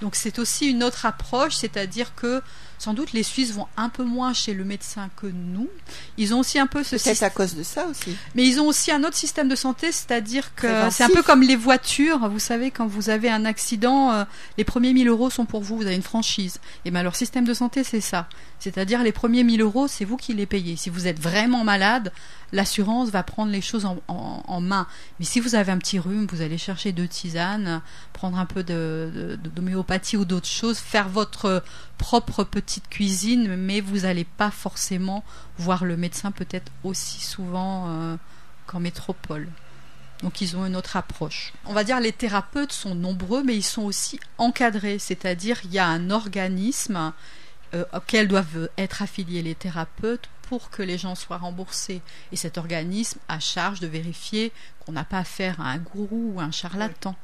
Donc 0.00 0.14
c'est 0.14 0.38
aussi 0.38 0.70
une 0.70 0.84
autre 0.84 1.06
approche, 1.06 1.56
c'est-à-dire 1.56 2.14
que 2.14 2.40
sans 2.78 2.94
doute 2.94 3.12
les 3.12 3.22
Suisses 3.22 3.52
vont 3.52 3.66
un 3.76 3.88
peu 3.88 4.04
moins 4.04 4.32
chez 4.32 4.54
le 4.54 4.64
médecin 4.64 5.10
que 5.16 5.26
nous. 5.26 5.68
Ils 6.16 6.34
ont 6.34 6.40
aussi 6.40 6.58
un 6.58 6.66
peu 6.66 6.82
ce 6.82 6.96
C'est 6.96 7.22
à 7.22 7.30
cause 7.30 7.54
de 7.54 7.62
ça 7.62 7.86
aussi. 7.86 8.16
Mais 8.34 8.46
ils 8.46 8.60
ont 8.60 8.66
aussi 8.66 8.90
un 8.90 9.02
autre 9.04 9.16
système 9.16 9.48
de 9.48 9.56
santé, 9.56 9.92
c'est-à-dire 9.92 10.54
que 10.54 10.66
c'est 10.90 11.04
un 11.04 11.08
peu 11.08 11.22
comme 11.22 11.42
les 11.42 11.56
voitures. 11.56 12.28
Vous 12.28 12.38
savez, 12.38 12.70
quand 12.70 12.86
vous 12.86 13.10
avez 13.10 13.30
un 13.30 13.44
accident, 13.44 14.12
euh, 14.12 14.24
les 14.56 14.64
premiers 14.64 14.92
1000 14.92 15.08
euros 15.08 15.30
sont 15.30 15.44
pour 15.44 15.62
vous, 15.62 15.76
vous 15.76 15.86
avez 15.86 15.96
une 15.96 16.02
franchise. 16.02 16.60
Et 16.84 16.90
bien 16.90 17.02
leur 17.02 17.16
système 17.16 17.44
de 17.44 17.54
santé, 17.54 17.84
c'est 17.84 18.00
ça. 18.00 18.28
C'est-à-dire 18.58 19.02
les 19.02 19.12
premiers 19.12 19.44
1000 19.44 19.60
euros, 19.60 19.88
c'est 19.88 20.04
vous 20.04 20.16
qui 20.16 20.34
les 20.34 20.46
payez. 20.46 20.76
Si 20.76 20.90
vous 20.90 21.06
êtes 21.06 21.20
vraiment 21.20 21.64
malade, 21.64 22.12
l'assurance 22.52 23.10
va 23.10 23.22
prendre 23.22 23.52
les 23.52 23.60
choses 23.60 23.84
en, 23.84 24.60
main. 24.60 24.86
Mais 25.18 25.24
si 25.24 25.40
vous 25.40 25.54
avez 25.54 25.70
un 25.70 25.78
petit 25.78 25.98
rhume, 25.98 26.26
vous 26.30 26.40
allez 26.42 26.58
chercher 26.58 26.92
deux 26.92 27.06
tisanes, 27.06 27.80
prendre 28.12 28.38
un 28.38 28.46
peu 28.46 28.64
d'homéopathie 28.64 30.16
ou 30.16 30.24
d'autres 30.24 30.48
choses, 30.48 30.78
faire 30.78 31.08
votre 31.08 31.62
propre 31.98 32.44
petite 32.68 32.90
cuisine, 32.90 33.56
mais 33.56 33.80
vous 33.80 34.00
n'allez 34.00 34.26
pas 34.26 34.50
forcément 34.50 35.24
voir 35.56 35.86
le 35.86 35.96
médecin 35.96 36.32
peut-être 36.32 36.70
aussi 36.84 37.18
souvent 37.22 37.86
euh, 37.88 38.16
qu'en 38.66 38.78
métropole. 38.78 39.48
Donc 40.22 40.42
ils 40.42 40.54
ont 40.54 40.66
une 40.66 40.76
autre 40.76 40.98
approche. 40.98 41.54
On 41.64 41.72
va 41.72 41.82
dire 41.82 41.98
les 41.98 42.12
thérapeutes 42.12 42.72
sont 42.72 42.94
nombreux, 42.94 43.42
mais 43.42 43.56
ils 43.56 43.62
sont 43.62 43.84
aussi 43.84 44.20
encadrés, 44.36 44.98
c'est-à-dire 44.98 45.58
il 45.64 45.72
y 45.72 45.78
a 45.78 45.86
un 45.86 46.10
organisme 46.10 47.14
euh, 47.72 47.86
auquel 47.94 48.28
doivent 48.28 48.68
être 48.76 49.00
affiliés 49.00 49.40
les 49.40 49.54
thérapeutes 49.54 50.28
pour 50.42 50.68
que 50.68 50.82
les 50.82 50.98
gens 50.98 51.14
soient 51.14 51.38
remboursés. 51.38 52.02
Et 52.32 52.36
cet 52.36 52.58
organisme 52.58 53.18
a 53.28 53.40
charge 53.40 53.80
de 53.80 53.86
vérifier 53.86 54.52
qu'on 54.80 54.92
n'a 54.92 55.04
pas 55.04 55.20
affaire 55.20 55.58
à 55.58 55.70
un 55.70 55.78
gourou 55.78 56.34
ou 56.34 56.40
un 56.40 56.50
charlatan. 56.50 57.16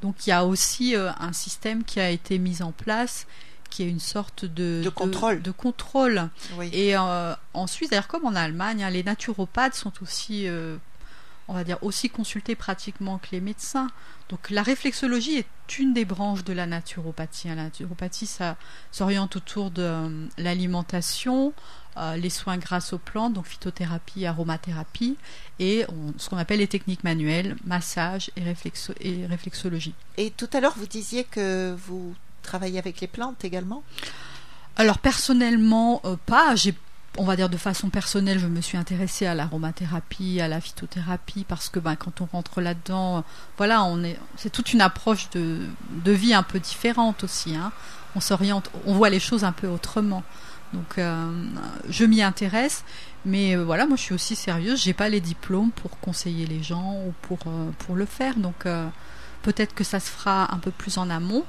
Donc 0.00 0.26
il 0.26 0.30
y 0.30 0.32
a 0.32 0.44
aussi 0.44 0.94
euh, 0.94 1.10
un 1.18 1.32
système 1.32 1.82
qui 1.82 1.98
a 1.98 2.10
été 2.10 2.38
mis 2.38 2.62
en 2.62 2.70
place 2.70 3.26
qui 3.72 3.82
est 3.82 3.88
une 3.88 4.00
sorte 4.00 4.44
de, 4.44 4.82
de 4.84 4.88
contrôle. 4.90 5.42
De, 5.42 5.50
contrôle. 5.50 6.28
Et 6.72 6.96
euh, 6.96 7.34
en 7.54 7.66
Suisse, 7.66 7.90
d'ailleurs 7.90 8.08
comme 8.08 8.26
en 8.26 8.34
Allemagne, 8.34 8.84
hein, 8.84 8.90
les 8.90 9.02
naturopathes 9.02 9.74
sont 9.74 9.92
aussi 10.02 10.46
on 11.48 11.54
va 11.54 11.64
dire, 11.64 11.78
aussi 11.82 12.08
consultés 12.08 12.54
pratiquement 12.54 13.18
que 13.18 13.28
les 13.32 13.40
médecins. 13.40 13.88
Donc 14.28 14.50
la 14.50 14.62
réflexologie 14.62 15.36
est 15.36 15.78
une 15.78 15.92
des 15.92 16.04
branches 16.04 16.44
de 16.44 16.52
la 16.52 16.66
naturopathie. 16.66 17.48
La 17.48 17.56
naturopathie, 17.56 18.26
ça 18.26 18.56
s'oriente 18.90 19.36
autour 19.36 19.70
de 19.70 19.82
euh, 19.82 20.26
l'alimentation, 20.38 21.52
euh, 21.96 22.16
les 22.16 22.30
soins 22.30 22.58
grâce 22.58 22.92
aux 22.92 22.98
plantes, 22.98 23.34
donc 23.34 23.46
phytothérapie, 23.46 24.24
aromathérapie, 24.24 25.16
et 25.58 25.84
ce 26.16 26.30
qu'on 26.30 26.38
appelle 26.38 26.60
les 26.60 26.68
techniques 26.68 27.04
manuelles, 27.04 27.56
massage 27.64 28.30
et, 28.36 28.42
et 29.00 29.26
réflexologie. 29.26 29.94
Et 30.16 30.30
tout 30.30 30.48
à 30.52 30.60
l'heure, 30.60 30.74
vous 30.76 30.86
disiez 30.86 31.24
que 31.24 31.76
vous 31.86 32.14
travaillez 32.42 32.78
avec 32.78 33.00
les 33.00 33.06
plantes 33.06 33.44
également 33.44 33.82
alors 34.76 34.98
personnellement, 34.98 36.00
euh, 36.04 36.16
pas. 36.26 36.54
J'ai 36.56 36.74
on 37.18 37.24
va 37.24 37.36
dire 37.36 37.50
de 37.50 37.58
façon 37.58 37.90
personnelle, 37.90 38.38
je 38.38 38.46
me 38.46 38.62
suis 38.62 38.78
intéressée 38.78 39.26
à 39.26 39.34
l'aromathérapie, 39.34 40.40
à 40.40 40.48
la 40.48 40.62
phytothérapie, 40.62 41.44
parce 41.46 41.68
que 41.68 41.78
ben, 41.78 41.94
quand 41.94 42.22
on 42.22 42.24
rentre 42.24 42.62
là-dedans, 42.62 43.22
voilà, 43.58 43.84
on 43.84 44.02
est, 44.02 44.18
c'est 44.36 44.48
toute 44.48 44.72
une 44.72 44.80
approche 44.80 45.28
de, 45.28 45.68
vie 46.06 46.32
un 46.32 46.42
peu 46.42 46.58
différente 46.58 47.22
aussi. 47.22 47.54
Hein. 47.54 47.70
On 48.16 48.20
s'oriente, 48.20 48.70
on 48.86 48.94
voit 48.94 49.10
les 49.10 49.20
choses 49.20 49.44
un 49.44 49.52
peu 49.52 49.66
autrement. 49.66 50.22
Donc, 50.72 50.96
euh, 50.96 51.30
je 51.90 52.06
m'y 52.06 52.22
intéresse, 52.22 52.82
mais 53.26 53.58
euh, 53.58 53.62
voilà, 53.62 53.84
moi 53.86 53.98
je 53.98 54.02
suis 54.04 54.14
aussi 54.14 54.34
sérieuse. 54.34 54.82
J'ai 54.82 54.94
pas 54.94 55.10
les 55.10 55.20
diplômes 55.20 55.70
pour 55.70 56.00
conseiller 56.00 56.46
les 56.46 56.62
gens 56.62 56.94
ou 57.06 57.12
pour 57.20 57.40
pour 57.80 57.94
le 57.94 58.06
faire. 58.06 58.36
Donc, 58.36 58.64
peut-être 59.42 59.74
que 59.74 59.84
ça 59.84 60.00
se 60.00 60.08
fera 60.08 60.54
un 60.54 60.58
peu 60.58 60.70
plus 60.70 60.96
en 60.96 61.10
amont. 61.10 61.44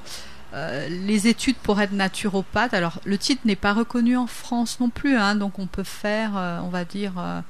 Euh, 0.54 0.88
les 0.88 1.28
études 1.28 1.56
pour 1.56 1.82
être 1.82 1.94
naturopathe, 1.94 2.76
alors 2.76 3.00
le 3.06 3.18
titre 3.18 3.42
n'est 3.46 3.56
pas 3.56 3.74
reconnu 3.74 4.16
en 4.16 4.28
France 4.28 4.80
non 4.80 4.90
plus, 4.90 5.18
hein, 5.18 5.36
donc 5.36 5.58
on 5.58 5.66
peut 5.66 5.84
faire, 5.84 6.38
euh, 6.38 6.60
on 6.62 6.70
va 6.70 6.86
dire, 6.86 7.14
euh, 7.18 7.42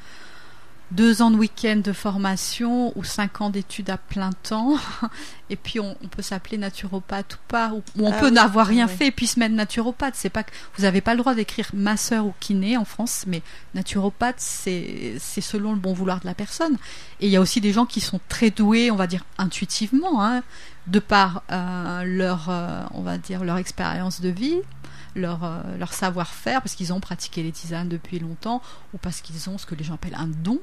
deux 0.95 1.21
ans 1.21 1.31
de 1.31 1.37
week-end 1.37 1.81
de 1.83 1.91
formation 1.91 2.91
ou 2.97 3.03
cinq 3.03 3.41
ans 3.41 3.49
d'études 3.49 3.89
à 3.89 3.97
plein 3.97 4.31
temps, 4.43 4.75
et 5.49 5.55
puis 5.55 5.79
on, 5.79 5.95
peut 6.11 6.21
s'appeler 6.21 6.57
naturopathe 6.57 7.35
ou 7.35 7.39
pas, 7.47 7.71
ou, 7.73 7.83
on 7.99 8.11
ah 8.11 8.19
peut 8.19 8.29
n'avoir 8.29 8.67
rien 8.67 8.87
fait 8.87 9.07
et 9.07 9.11
puis 9.11 9.27
se 9.27 9.39
mettre 9.39 9.55
naturopathe. 9.55 10.15
C'est 10.15 10.29
pas 10.29 10.43
que 10.43 10.51
vous 10.77 10.83
n'avez 10.83 11.01
pas 11.01 11.13
le 11.13 11.19
droit 11.19 11.35
d'écrire 11.35 11.69
masseur 11.73 12.25
ou 12.25 12.33
kiné 12.39 12.77
en 12.77 12.85
France, 12.85 13.25
mais 13.27 13.41
naturopathe 13.73 14.35
c'est 14.37 15.15
c'est 15.19 15.41
selon 15.41 15.73
le 15.73 15.79
bon 15.79 15.93
vouloir 15.93 16.19
de 16.19 16.25
la 16.25 16.33
personne. 16.33 16.77
Et 17.19 17.27
il 17.27 17.31
y 17.31 17.37
a 17.37 17.41
aussi 17.41 17.61
des 17.61 17.71
gens 17.71 17.85
qui 17.85 18.01
sont 18.01 18.19
très 18.29 18.49
doués, 18.49 18.91
on 18.91 18.95
va 18.95 19.07
dire 19.07 19.23
intuitivement, 19.37 20.23
hein, 20.23 20.43
de 20.87 20.99
par 20.99 21.43
euh, 21.51 22.03
leur, 22.03 22.49
euh, 22.49 22.83
on 22.91 23.01
va 23.01 23.17
dire, 23.17 23.43
leur 23.43 23.57
expérience 23.57 24.21
de 24.21 24.29
vie, 24.29 24.57
leur, 25.15 25.43
euh, 25.43 25.61
leur 25.77 25.93
savoir-faire, 25.93 26.61
parce 26.61 26.75
qu'ils 26.75 26.93
ont 26.93 26.99
pratiqué 26.99 27.43
les 27.43 27.51
tisanes 27.51 27.89
depuis 27.89 28.19
longtemps, 28.19 28.61
ou 28.93 28.97
parce 28.97 29.21
qu'ils 29.21 29.49
ont 29.49 29.57
ce 29.57 29.65
que 29.65 29.75
les 29.75 29.83
gens 29.83 29.95
appellent 29.95 30.17
un 30.17 30.27
don. 30.27 30.59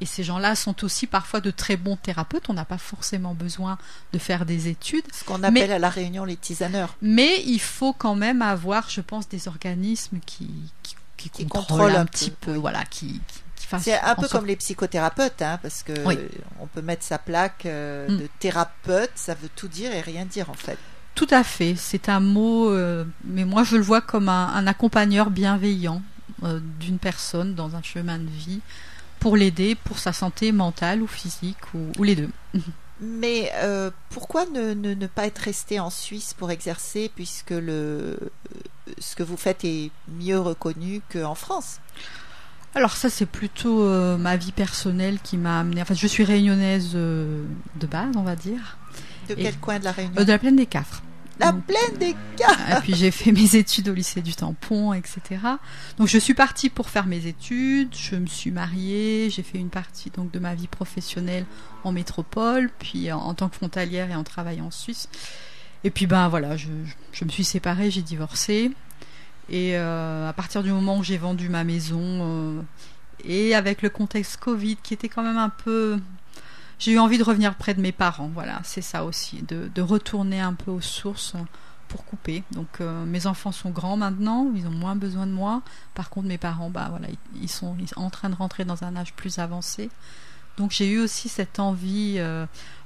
Et 0.00 0.06
ces 0.06 0.24
gens-là 0.24 0.54
sont 0.56 0.84
aussi 0.84 1.06
parfois 1.06 1.40
de 1.40 1.50
très 1.50 1.76
bons 1.76 1.96
thérapeutes. 1.96 2.48
On 2.48 2.54
n'a 2.54 2.64
pas 2.64 2.78
forcément 2.78 3.34
besoin 3.34 3.78
de 4.12 4.18
faire 4.18 4.44
des 4.44 4.68
études. 4.68 5.04
Ce 5.12 5.24
qu'on 5.24 5.42
appelle 5.42 5.72
à 5.72 5.78
la 5.78 5.90
Réunion 5.90 6.24
les 6.24 6.36
tisaneurs. 6.36 6.96
Mais 7.00 7.42
il 7.46 7.60
faut 7.60 7.92
quand 7.92 8.14
même 8.14 8.42
avoir, 8.42 8.90
je 8.90 9.00
pense, 9.00 9.28
des 9.28 9.48
organismes 9.48 10.18
qui, 10.26 10.50
qui, 11.16 11.46
contrôlent, 11.46 11.96
un, 11.96 12.06
petit 12.06 12.30
peu, 12.30 12.54
voilà, 12.54 12.84
qui 12.84 13.20
c'est 13.78 13.98
un 13.98 14.14
peu 14.14 14.28
comme 14.28 14.46
les 14.46 14.56
psychothérapeutes, 14.56 15.42
hein, 15.42 15.58
parce 15.62 15.82
que 15.82 15.92
on 16.60 16.66
peut 16.66 16.82
mettre 16.82 17.02
sa 17.02 17.18
plaque 17.18 17.66
euh, 17.66 18.08
mm. 18.08 18.18
de 18.18 18.28
thérapeute, 18.38 19.12
ça 19.14 19.34
veut 19.34 19.48
tout 19.54 19.68
dire 19.68 19.92
et 19.92 20.00
rien 20.00 20.24
dire 20.24 20.50
en 20.50 20.54
fait. 20.54 20.78
Tout 21.14 21.28
à 21.30 21.44
fait, 21.44 21.74
c'est 21.76 22.08
un 22.08 22.20
mot, 22.20 22.70
euh, 22.70 23.04
mais 23.24 23.44
moi 23.44 23.62
je 23.62 23.76
le 23.76 23.82
vois 23.82 24.00
comme 24.00 24.28
un, 24.28 24.66
accompagneur 24.66 25.30
bienveillant 25.30 26.02
euh, 26.42 26.60
d'une 26.80 26.98
personne 26.98 27.54
dans 27.54 27.76
un 27.76 27.82
chemin 27.82 28.18
de 28.18 28.28
vie 28.28 28.60
pour 29.24 29.38
l'aider 29.38 29.74
pour 29.74 29.98
sa 29.98 30.12
santé 30.12 30.52
mentale 30.52 31.00
ou 31.00 31.06
physique 31.06 31.56
ou, 31.72 32.04
les 32.04 32.14
deux. 32.14 32.28
Mais 33.00 33.50
pourquoi 34.10 34.44
ne, 34.44 34.74
ne, 34.74 35.06
pas 35.06 35.24
être 35.24 35.38
resté 35.38 35.80
en 35.80 35.88
Suisse 35.88 36.34
pour 36.34 36.50
exercer 36.50 37.10
puisque 37.14 37.52
le, 37.52 38.18
ce 38.98 39.16
que 39.16 39.22
vous 39.22 39.38
faites 39.38 39.64
est 39.64 39.90
mieux 40.08 40.38
reconnu 40.38 41.00
qu'en 41.10 41.34
France? 41.34 41.80
Alors 42.74 42.92
ça 42.92 43.08
c'est 43.08 43.24
plutôt 43.24 43.82
euh, 43.84 44.18
ma 44.18 44.36
vie 44.36 44.52
personnelle 44.52 45.18
qui 45.24 45.38
m'a 45.38 45.60
amené. 45.60 45.80
Enfin 45.80 45.94
je 45.94 46.06
suis 46.06 46.24
réunionnaise 46.24 46.90
euh, 46.94 47.44
de 47.76 47.86
base 47.86 48.14
on 48.16 48.24
va 48.24 48.36
dire. 48.36 48.76
De 49.30 49.34
quel 49.34 49.56
coin 49.56 49.78
de 49.78 49.84
la 49.84 49.92
Réunion? 49.92 50.12
Euh, 50.18 50.24
De 50.24 50.32
la 50.32 50.38
plaine 50.38 50.56
des 50.56 50.66
Cafres. 50.66 51.02
La 51.40 51.52
plaine 51.52 51.98
des 51.98 52.14
Cafres. 52.36 52.78
Et 52.78 52.80
puis 52.80 52.94
j'ai 52.94 53.10
fait 53.10 53.32
mes 53.32 53.56
études 53.56 53.88
au 53.88 53.94
lycée 53.94 54.22
du 54.22 54.34
Tampon, 54.34 54.92
etc. 54.92 55.20
Donc 55.98 56.08
je 56.08 56.18
suis 56.18 56.34
partie 56.34 56.70
pour 56.70 56.90
faire 56.90 57.06
mes 57.06 57.26
études. 57.26 57.94
Je 57.94 58.16
me 58.16 58.26
suis 58.26 58.50
mariée. 58.50 59.30
J'ai 59.30 59.42
fait 59.42 59.58
une 59.58 59.70
partie 59.70 60.10
donc 60.10 60.30
de 60.30 60.38
ma 60.38 60.54
vie 60.54 60.68
professionnelle 60.68 61.44
en 61.82 61.92
métropole, 61.92 62.70
puis 62.78 63.10
en, 63.12 63.34
tant 63.34 63.48
que 63.48 63.56
frontalière 63.56 64.10
et 64.10 64.14
en 64.14 64.24
travaillant 64.24 64.66
en 64.66 64.70
Suisse. 64.70 65.08
Et 65.82 65.90
puis 65.90 66.06
ben 66.06 66.28
voilà, 66.28 66.56
je, 66.56 66.68
je 67.12 67.24
me 67.24 67.30
suis 67.30 67.44
séparée, 67.44 67.90
j'ai 67.90 68.02
divorcé. 68.02 68.70
Et 69.48 69.76
euh, 69.76 70.28
à 70.28 70.32
partir 70.32 70.62
du 70.62 70.72
moment 70.72 70.98
où 70.98 71.04
j'ai 71.04 71.18
vendu 71.18 71.48
ma 71.48 71.64
maison, 71.64 72.00
euh, 72.00 72.60
et 73.24 73.54
avec 73.54 73.82
le 73.82 73.90
contexte 73.90 74.38
Covid 74.38 74.76
qui 74.76 74.94
était 74.94 75.08
quand 75.08 75.22
même 75.22 75.38
un 75.38 75.50
peu... 75.50 75.98
J'ai 76.78 76.92
eu 76.92 76.98
envie 76.98 77.18
de 77.18 77.22
revenir 77.22 77.54
près 77.54 77.74
de 77.74 77.80
mes 77.80 77.92
parents, 77.92 78.30
voilà, 78.32 78.60
c'est 78.64 78.82
ça 78.82 79.04
aussi, 79.04 79.42
de, 79.42 79.70
de, 79.74 79.82
retourner 79.82 80.40
un 80.40 80.54
peu 80.54 80.70
aux 80.70 80.80
sources 80.80 81.34
pour 81.88 82.04
couper. 82.04 82.42
Donc 82.50 82.80
euh, 82.80 83.04
mes 83.04 83.26
enfants 83.26 83.52
sont 83.52 83.70
grands 83.70 83.96
maintenant, 83.96 84.50
ils 84.54 84.66
ont 84.66 84.72
moins 84.72 84.96
besoin 84.96 85.26
de 85.26 85.32
moi. 85.32 85.62
Par 85.94 86.10
contre, 86.10 86.28
mes 86.28 86.38
parents, 86.38 86.70
bah 86.70 86.88
voilà, 86.90 87.08
ils, 87.40 87.48
sont, 87.48 87.76
en 87.96 88.10
train 88.10 88.30
de 88.30 88.34
rentrer 88.34 88.64
dans 88.64 88.84
un 88.84 88.96
âge 88.96 89.14
plus 89.14 89.38
avancé. 89.38 89.90
Donc 90.56 90.70
j'ai 90.70 90.90
eu 90.90 91.00
aussi 91.00 91.28
cette 91.28 91.58
envie, 91.58 92.20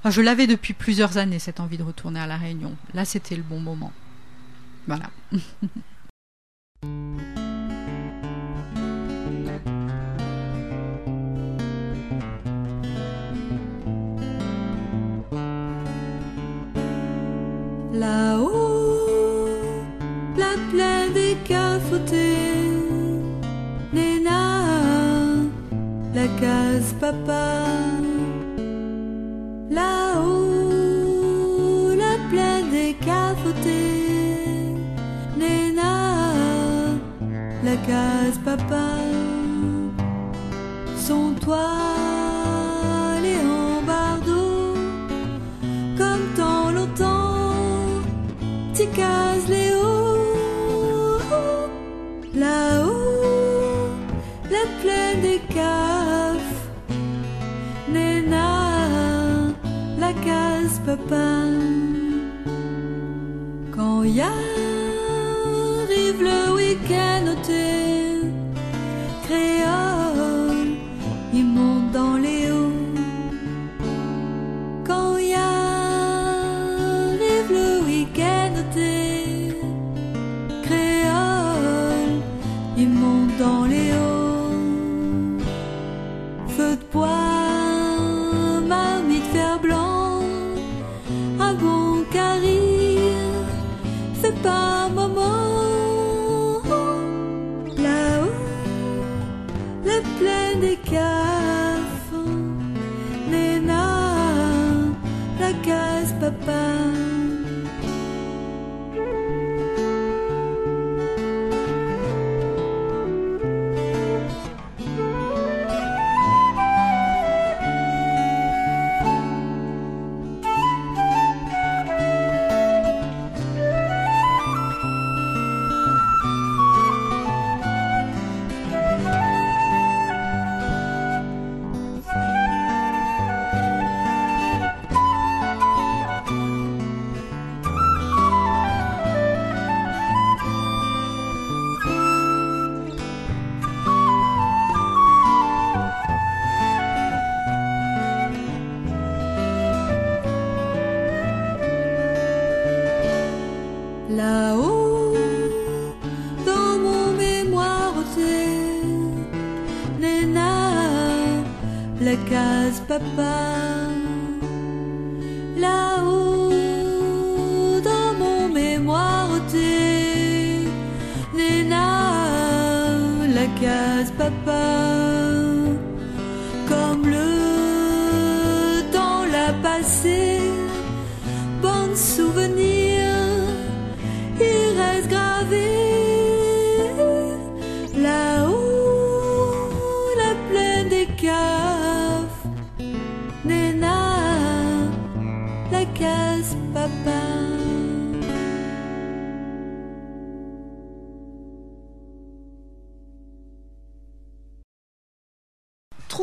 enfin, 0.00 0.10
je 0.10 0.20
l'avais 0.20 0.46
depuis 0.46 0.74
plusieurs 0.74 1.18
années, 1.18 1.38
cette 1.38 1.60
envie 1.60 1.78
de 1.78 1.82
retourner 1.82 2.20
à 2.20 2.26
la 2.26 2.36
Réunion. 2.36 2.74
Là, 2.94 3.04
c'était 3.04 3.36
le 3.36 3.42
bon 3.42 3.60
moment. 3.60 3.92
Voilà. 4.86 5.10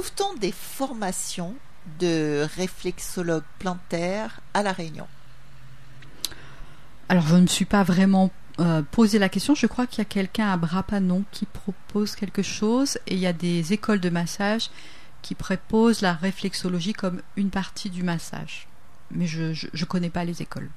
Trouve-t-on 0.06 0.38
des 0.38 0.52
formations 0.52 1.56
de 2.00 2.46
réflexologue 2.58 3.41
plantaire 3.58 4.39
à 4.54 4.62
La 4.62 4.72
Réunion? 4.72 5.08
Alors, 7.10 7.26
je 7.26 7.36
ne 7.36 7.48
suis 7.48 7.65
pas 7.65 7.82
vraiment 7.82 8.30
euh, 8.60 8.84
posé 8.84 9.18
la 9.18 9.30
question. 9.30 9.56
Je 9.56 9.65
crois 9.65 9.88
qu'il 9.88 9.98
y 9.98 10.02
a 10.04 10.06
quelqu'un 10.06 10.52
à 10.52 10.58
Brapanon 10.58 11.24
qui 11.32 11.48
propose 11.48 12.15
quelque 12.15 12.44
chose 12.44 13.00
et 13.08 13.15
il 13.15 13.20
y 13.20 13.26
a 13.26 13.34
des 13.34 13.74
écoles 13.74 14.00
de 14.00 14.12
massage 14.12 14.70
qui 15.24 15.34
proposent 15.34 16.02
la 16.02 16.13
réflexologie 16.13 16.94
comme 16.94 17.24
une 17.36 17.50
partie 17.50 17.89
du 17.89 18.04
massage. 18.04 18.68
Mais 19.10 19.26
je 19.26 19.41
ne 19.41 19.86
connais 19.86 20.12
pas 20.12 20.24
les 20.24 20.44
écoles. 20.44 20.70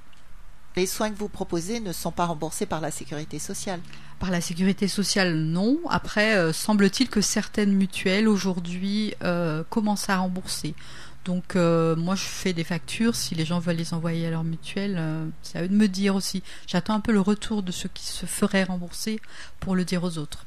Les 0.78 0.86
soins 0.86 1.10
que 1.10 1.18
vous 1.18 1.28
proposez 1.28 1.80
ne 1.80 1.92
sont 1.92 2.12
pas 2.12 2.26
remboursés 2.26 2.64
par 2.64 2.80
la 2.80 2.92
sécurité 2.92 3.40
sociale. 3.40 3.80
Par 4.20 4.30
la 4.30 4.40
sécurité 4.40 4.86
sociale, 4.86 5.34
non. 5.34 5.76
Après, 5.90 6.36
euh, 6.36 6.52
semble-t-il 6.52 7.08
que 7.08 7.20
certaines 7.20 7.72
mutuelles 7.72 8.28
aujourd'hui 8.28 9.12
euh, 9.24 9.64
commencent 9.70 10.08
à 10.08 10.18
rembourser. 10.18 10.76
Donc 11.24 11.56
euh, 11.56 11.96
moi, 11.96 12.14
je 12.14 12.22
fais 12.22 12.52
des 12.52 12.62
factures. 12.62 13.16
Si 13.16 13.34
les 13.34 13.44
gens 13.44 13.58
veulent 13.58 13.74
les 13.74 13.92
envoyer 13.92 14.28
à 14.28 14.30
leur 14.30 14.44
mutuelle, 14.44 14.94
euh, 15.00 15.26
c'est 15.42 15.58
à 15.58 15.64
eux 15.64 15.68
de 15.68 15.74
me 15.74 15.88
dire 15.88 16.14
aussi. 16.14 16.44
J'attends 16.68 16.94
un 16.94 17.00
peu 17.00 17.10
le 17.10 17.20
retour 17.20 17.64
de 17.64 17.72
ceux 17.72 17.88
qui 17.92 18.04
se 18.04 18.26
feraient 18.26 18.62
rembourser 18.62 19.20
pour 19.58 19.74
le 19.74 19.84
dire 19.84 20.04
aux 20.04 20.16
autres. 20.16 20.46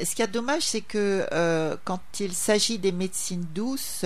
Ce 0.00 0.22
a 0.22 0.28
de 0.28 0.32
dommage, 0.32 0.62
c'est 0.62 0.82
que 0.82 1.26
euh, 1.32 1.76
quand 1.82 2.00
il 2.20 2.32
s'agit 2.32 2.78
des 2.78 2.92
médecines 2.92 3.46
douces, 3.52 4.04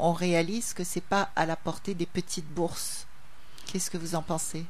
on 0.00 0.12
réalise 0.12 0.74
que 0.74 0.82
c'est 0.82 1.04
pas 1.04 1.30
à 1.36 1.46
la 1.46 1.54
portée 1.54 1.94
des 1.94 2.06
petites 2.06 2.52
bourses. 2.52 3.06
Qu'est-ce 3.72 3.90
que 3.90 3.96
vous 3.96 4.14
en 4.14 4.20
pensez? 4.22 4.66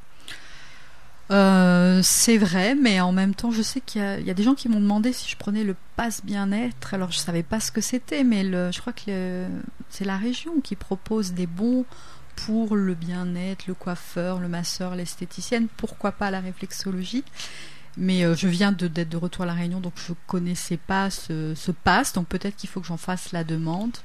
Euh, 1.33 2.01
c'est 2.05 2.39
vrai, 2.39 2.77
mais 2.77 3.01
en 3.01 3.11
même 3.11 3.35
temps, 3.35 3.51
je 3.51 3.63
sais 3.63 3.81
qu'il 3.81 4.01
y, 4.01 4.31
a- 4.31 4.35
des 4.35 4.43
gens 4.45 4.55
qui 4.55 4.69
m'ont 4.69 4.79
demandé 4.81 5.13
si 5.13 5.29
je 5.29 5.37
prenais 5.37 5.65
le 5.65 5.75
pass 5.97 6.25
bien-être. 6.25 6.95
Alors, 6.95 7.11
je 7.11 7.19
savais 7.19 7.43
pas 7.43 7.59
ce 7.59 7.73
que 7.73 7.81
c'était, 7.81 8.23
mais 8.23 8.45
le, 8.45 8.71
je 8.71 8.81
crois 8.81 8.93
que 8.93 9.47
c'est 9.91 10.05
la 10.05 10.17
région 10.17 10.61
qui 10.61 10.77
propose 10.77 11.33
des 11.33 11.49
bons 11.49 11.85
pour 12.37 12.77
le 12.77 12.95
bien-être, 12.95 13.67
le 13.67 13.75
coiffeur, 13.75 14.39
le 14.39 14.47
masseur, 14.49 14.95
l'esthéticienne. 14.95 15.67
Pourquoi 15.77 16.13
pas 16.13 16.31
la 16.31 16.39
réflexologie 16.41 17.25
Mais 17.97 18.25
euh, 18.25 18.37
je 18.37 18.47
viens 18.47 18.71
d'être 18.71 19.09
de 19.09 19.17
retour 19.17 19.43
à 19.43 19.47
la 19.47 19.55
Réunion, 19.55 19.81
donc 19.81 19.95
je 19.97 20.13
connaissais 20.29 20.77
pas 20.77 21.11
ce, 21.11 21.55
ce 21.57 21.73
pass. 21.73 22.13
Donc 22.13 22.29
peut-être 22.29 22.55
qu'il 22.57 22.69
faut 22.71 22.81
que 22.81 22.87
j'en 22.87 22.97
fasse 22.99 23.33
la 23.33 23.43
demande 23.43 23.97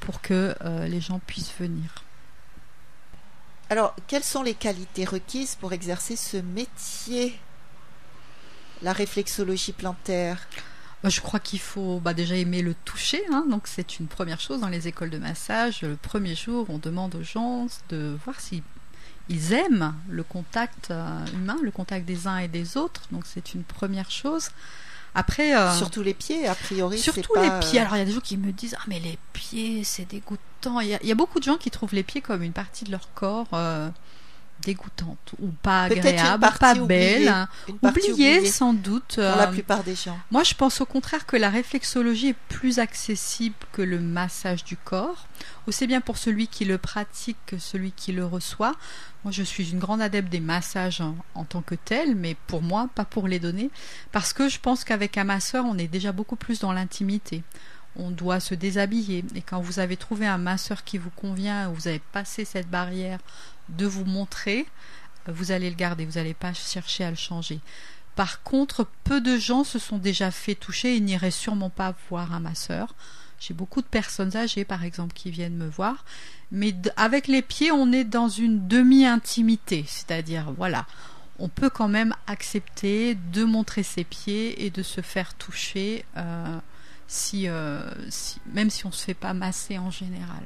pour 0.00 0.20
que 0.20 0.54
euh, 0.64 0.86
les 0.86 1.00
gens 1.00 1.20
puissent 1.26 1.54
venir. 1.58 2.03
Alors, 3.74 3.96
quelles 4.06 4.22
sont 4.22 4.44
les 4.44 4.54
qualités 4.54 5.04
requises 5.04 5.56
pour 5.56 5.72
exercer 5.72 6.14
ce 6.14 6.36
métier? 6.36 7.36
La 8.82 8.92
réflexologie 8.92 9.72
plantaire 9.72 10.46
Bah, 11.02 11.08
Je 11.08 11.20
crois 11.20 11.40
qu'il 11.40 11.58
faut 11.58 11.98
bah, 11.98 12.14
déjà 12.14 12.36
aimer 12.36 12.62
le 12.62 12.74
toucher, 12.84 13.20
hein, 13.32 13.44
donc 13.50 13.66
c'est 13.66 13.98
une 13.98 14.06
première 14.06 14.38
chose 14.38 14.60
dans 14.60 14.68
les 14.68 14.86
écoles 14.86 15.10
de 15.10 15.18
massage. 15.18 15.82
Le 15.82 15.96
premier 15.96 16.36
jour, 16.36 16.66
on 16.68 16.78
demande 16.78 17.16
aux 17.16 17.24
gens 17.24 17.66
de 17.88 18.16
voir 18.24 18.38
s'ils 18.38 18.62
ils 19.28 19.52
aiment 19.52 19.92
le 20.08 20.22
contact 20.22 20.92
euh, 20.92 21.26
humain, 21.34 21.56
le 21.60 21.72
contact 21.72 22.06
des 22.06 22.28
uns 22.28 22.38
et 22.38 22.46
des 22.46 22.76
autres, 22.76 23.02
donc 23.10 23.24
c'est 23.26 23.54
une 23.54 23.64
première 23.64 24.12
chose. 24.12 24.50
Après, 25.14 25.56
euh, 25.56 25.72
Surtout 25.74 26.02
les 26.02 26.14
pieds, 26.14 26.48
a 26.48 26.54
priori. 26.54 26.98
surtout 26.98 27.32
pas, 27.32 27.42
les 27.42 27.66
pieds. 27.66 27.78
Alors 27.80 27.94
il 27.96 28.00
y 28.00 28.02
a 28.02 28.04
des 28.04 28.12
gens 28.12 28.20
qui 28.20 28.36
me 28.36 28.50
disent 28.52 28.74
ah 28.78 28.82
mais 28.88 28.98
les 28.98 29.18
pieds 29.32 29.84
c'est 29.84 30.08
dégoûtant. 30.10 30.80
Il 30.80 30.88
y, 30.88 30.94
a, 30.94 30.98
il 31.02 31.08
y 31.08 31.12
a 31.12 31.14
beaucoup 31.14 31.38
de 31.38 31.44
gens 31.44 31.56
qui 31.56 31.70
trouvent 31.70 31.94
les 31.94 32.02
pieds 32.02 32.20
comme 32.20 32.42
une 32.42 32.52
partie 32.52 32.84
de 32.84 32.90
leur 32.90 33.12
corps 33.14 33.46
euh, 33.52 33.88
dégoûtante 34.64 35.34
ou 35.40 35.48
pas 35.62 35.84
agréable, 35.84 36.46
pas 36.58 36.74
belle, 36.74 37.28
hein. 37.28 37.48
oubliée 37.82 38.12
oubliée 38.12 38.46
sans 38.46 38.72
doute. 38.72 39.16
pour 39.16 39.22
la 39.22 39.48
euh, 39.48 39.52
plupart 39.52 39.84
des 39.84 39.94
gens. 39.94 40.18
moi, 40.30 40.42
je 40.42 40.54
pense 40.54 40.80
au 40.80 40.86
contraire 40.86 41.26
que 41.26 41.36
la 41.36 41.50
réflexologie 41.50 42.28
est 42.28 42.36
plus 42.48 42.78
accessible 42.78 43.54
que 43.72 43.82
le 43.82 44.00
massage 44.00 44.64
du 44.64 44.76
corps, 44.76 45.26
aussi 45.66 45.86
bien 45.86 46.00
pour 46.00 46.16
celui 46.16 46.48
qui 46.48 46.64
le 46.64 46.78
pratique 46.78 47.36
que 47.46 47.58
celui 47.58 47.92
qui 47.92 48.12
le 48.12 48.24
reçoit. 48.24 48.74
Moi, 49.24 49.32
je 49.32 49.42
suis 49.42 49.70
une 49.70 49.78
grande 49.78 50.02
adepte 50.02 50.28
des 50.28 50.40
massages 50.40 51.00
en, 51.00 51.16
en 51.34 51.44
tant 51.44 51.62
que 51.62 51.74
tel, 51.74 52.14
mais 52.14 52.36
pour 52.46 52.62
moi, 52.62 52.88
pas 52.94 53.04
pour 53.04 53.28
les 53.28 53.38
donner, 53.38 53.70
parce 54.12 54.32
que 54.32 54.48
je 54.48 54.60
pense 54.60 54.84
qu'avec 54.84 55.16
un 55.18 55.24
masseur, 55.24 55.64
on 55.66 55.78
est 55.78 55.88
déjà 55.88 56.12
beaucoup 56.12 56.36
plus 56.36 56.60
dans 56.60 56.72
l'intimité. 56.72 57.42
On 57.96 58.10
doit 58.10 58.40
se 58.40 58.54
déshabiller, 58.54 59.24
et 59.34 59.40
quand 59.40 59.60
vous 59.60 59.78
avez 59.78 59.96
trouvé 59.96 60.26
un 60.26 60.36
masseur 60.38 60.84
qui 60.84 60.98
vous 60.98 61.10
convient, 61.10 61.68
vous 61.68 61.86
avez 61.86 62.00
passé 62.12 62.44
cette 62.44 62.68
barrière 62.68 63.20
de 63.68 63.86
vous 63.86 64.04
montrer, 64.04 64.66
vous 65.26 65.52
allez 65.52 65.70
le 65.70 65.76
garder, 65.76 66.04
vous 66.04 66.18
n'allez 66.18 66.34
pas 66.34 66.52
chercher 66.52 67.04
à 67.04 67.10
le 67.10 67.16
changer. 67.16 67.60
Par 68.16 68.42
contre, 68.42 68.86
peu 69.02 69.20
de 69.20 69.38
gens 69.38 69.64
se 69.64 69.78
sont 69.78 69.98
déjà 69.98 70.30
fait 70.30 70.54
toucher 70.54 70.96
et 70.96 71.00
n'iraient 71.00 71.30
sûrement 71.30 71.70
pas 71.70 71.94
voir 72.08 72.32
un 72.32 72.40
masseur. 72.40 72.94
J'ai 73.40 73.54
beaucoup 73.54 73.82
de 73.82 73.86
personnes 73.86 74.36
âgées, 74.36 74.64
par 74.64 74.84
exemple, 74.84 75.12
qui 75.12 75.30
viennent 75.30 75.56
me 75.56 75.68
voir. 75.68 76.04
Mais 76.52 76.74
avec 76.96 77.26
les 77.26 77.42
pieds, 77.42 77.72
on 77.72 77.92
est 77.92 78.04
dans 78.04 78.28
une 78.28 78.68
demi-intimité. 78.68 79.84
C'est-à-dire, 79.88 80.52
voilà, 80.56 80.86
on 81.38 81.48
peut 81.48 81.70
quand 81.70 81.88
même 81.88 82.14
accepter 82.26 83.16
de 83.32 83.44
montrer 83.44 83.82
ses 83.82 84.04
pieds 84.04 84.64
et 84.64 84.70
de 84.70 84.82
se 84.82 85.00
faire 85.00 85.34
toucher, 85.34 86.04
euh, 86.16 86.58
euh, 87.34 87.90
même 88.52 88.70
si 88.70 88.86
on 88.86 88.90
ne 88.90 88.94
se 88.94 89.04
fait 89.04 89.14
pas 89.14 89.34
masser 89.34 89.78
en 89.78 89.90
général. 89.90 90.44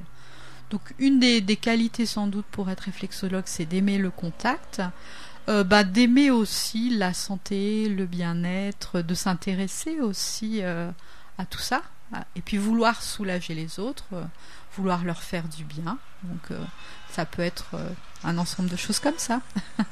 Donc, 0.71 0.83
une 0.99 1.19
des, 1.19 1.41
des 1.41 1.57
qualités, 1.57 2.07
sans 2.07 2.27
doute, 2.27 2.47
pour 2.51 2.71
être 2.71 2.83
réflexologue, 2.83 3.45
c'est 3.47 3.65
d'aimer 3.65 3.99
le 3.99 4.11
contact. 4.11 4.83
Euh, 5.49 5.65
bah, 5.65 5.85
d'aimer 5.85 6.31
aussi 6.31 6.91
la 6.97 7.15
santé, 7.15 7.89
le 7.89 8.05
bien-être, 8.05 9.01
de 9.01 9.15
s'intéresser 9.15 10.01
aussi 10.01 10.63
euh, 10.63 10.91
à 11.39 11.47
tout 11.47 11.61
ça, 11.61 11.83
et 12.37 12.43
puis 12.43 12.59
vouloir 12.59 13.03
soulager 13.03 13.55
les 13.55 13.81
autres, 13.81 14.05
euh, 14.13 14.25
vouloir 14.77 15.05
leur 15.05 15.23
faire 15.23 15.49
du 15.49 15.65
bien. 15.65 15.99
Donc 16.23 16.59
ça 17.11 17.25
peut 17.25 17.43
être 17.43 17.77
un 18.25 18.37
ensemble 18.37 18.69
de 18.69 18.77
choses 18.77 18.99
comme 19.01 19.17
ça. 19.17 19.41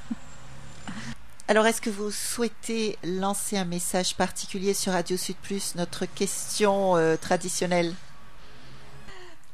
Alors, 1.48 1.64
est-ce 1.66 1.80
que 1.80 1.90
vous 1.90 2.10
souhaitez 2.10 2.98
lancer 3.04 3.56
un 3.56 3.64
message 3.64 4.16
particulier 4.16 4.74
sur 4.74 4.92
Radio 4.92 5.16
Sud 5.16 5.36
Plus, 5.36 5.76
notre 5.76 6.04
question 6.04 6.96
euh, 6.96 7.16
traditionnelle? 7.16 7.94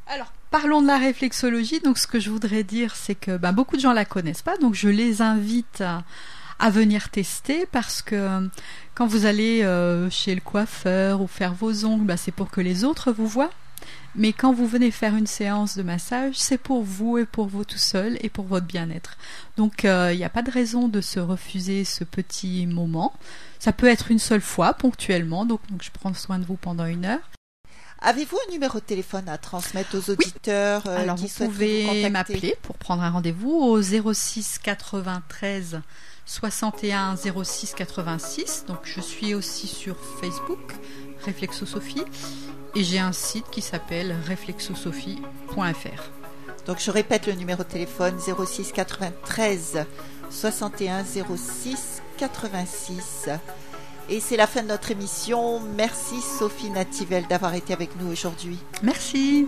Alors, 0.07 0.33
parlons 0.53 0.83
de 0.83 0.87
la 0.87 0.99
réflexologie. 0.99 1.81
Donc, 1.81 1.99
ce 1.99 2.07
que 2.07 2.21
je 2.21 2.31
voudrais 2.31 2.63
dire, 2.63 2.95
c'est 2.95 3.17
que 3.17 3.37
ben, 3.37 3.53
beaucoup 3.53 3.77
de 3.77 3.81
gens 3.81 3.93
la 3.93 4.05
connaissent 4.05 4.43
pas, 4.43 4.57
donc 4.59 4.75
je 4.75 4.89
les 4.89 5.23
invite 5.23 5.81
à, 5.81 6.05
venir 6.71 7.09
tester 7.09 7.67
parce 7.73 8.03
que 8.03 8.49
quand 8.95 9.09
vous 9.09 9.27
allez 9.27 9.65
euh, 9.65 10.09
chez 10.11 10.33
le 10.33 10.41
coiffeur 10.41 11.21
ou 11.21 11.27
faire 11.27 11.55
vos 11.55 11.85
ongles, 11.85 12.05
ben, 12.05 12.17
c'est 12.17 12.31
pour 12.31 12.53
que 12.53 12.61
les 12.61 12.85
autres 12.85 13.11
vous 13.11 13.27
voient. 13.27 13.51
Mais 14.15 14.33
quand 14.33 14.53
vous 14.53 14.69
venez 14.69 14.93
faire 14.93 15.17
une 15.17 15.27
séance 15.27 15.77
de 15.77 15.83
massage, 15.83 16.35
c'est 16.37 16.59
pour 16.59 16.85
vous 16.85 17.19
et 17.19 17.25
pour 17.25 17.49
vous 17.49 17.65
tout 17.65 17.79
seul 17.79 18.17
et 18.21 18.29
pour 18.29 18.45
votre 18.45 18.67
bien-être. 18.67 19.17
Donc, 19.57 19.85
euh, 19.85 20.13
il 20.13 20.19
n'y 20.19 20.25
a 20.25 20.29
pas 20.29 20.43
de 20.43 20.53
raison 20.53 20.87
de 20.87 21.01
se 21.01 21.19
refuser 21.19 21.85
ce 21.85 22.05
petit 22.05 22.67
moment. 22.67 23.13
Ça 23.59 23.73
peut 23.73 23.89
être 23.89 24.13
une 24.13 24.21
seule 24.21 24.41
fois, 24.41 24.75
ponctuellement. 24.75 25.45
Donc 25.47 25.61
je 25.81 25.91
prends 25.91 26.15
soin 26.15 26.39
de 26.39 26.45
vous 26.45 26.57
pendant 26.57 26.87
une 26.87 27.07
heure. 27.07 27.31
Avez-vous 28.05 28.37
un 28.49 28.51
numéro 28.51 28.81
de 28.81 28.85
téléphone 28.85 29.29
à 29.29 29.39
transmettre 29.39 29.97
aux 29.97 30.11
auditeurs 30.11 30.83
euh, 30.89 30.99
Alors 30.99 31.15
qui 31.15 31.23
vous 31.23 31.29
souhaitent 31.29 31.51
pouvez 31.51 32.11
m'appeler 32.11 32.57
pour 32.63 32.77
prendre 32.77 33.03
un 33.05 33.11
rendez-vous 33.11 33.53
au 33.53 33.81
06 33.81 34.59
93 34.61 35.81
61 36.27 37.15
06 37.17 37.75
86. 37.77 38.65
Donc 38.67 38.81
je 38.83 39.01
suis 39.01 39.35
aussi 39.35 39.69
sur 39.69 39.97
Facebook, 40.21 40.73
Réflexosophie, 41.25 42.05
et 42.75 42.83
j'ai 42.83 42.99
un 42.99 43.13
site 43.13 43.47
qui 43.53 43.63
s'appelle 43.63 44.17
réflexosophie.fr. 44.27 46.11
Donc 46.67 46.79
je 46.81 46.91
répète 46.91 47.29
le 47.29 47.35
numéro 47.35 47.63
de 47.63 47.69
téléphone 47.69 48.19
06 48.19 48.73
93 48.73 49.87
61 50.29 51.05
06 51.05 52.03
86. 52.19 53.29
Et 54.13 54.21
c'est 54.21 54.37
la 54.37 54.47
fin 54.47 54.63
de 54.63 54.69
notre 54.69 54.91
émission. 54.91 55.59
Merci 55.75 56.21
Sophie 56.21 56.69
Nativelle 56.69 57.25
d'avoir 57.31 57.55
été 57.55 57.73
avec 57.73 57.99
nous 57.99 58.13
aujourd'hui. 58.13 58.59
Merci. 58.83 59.47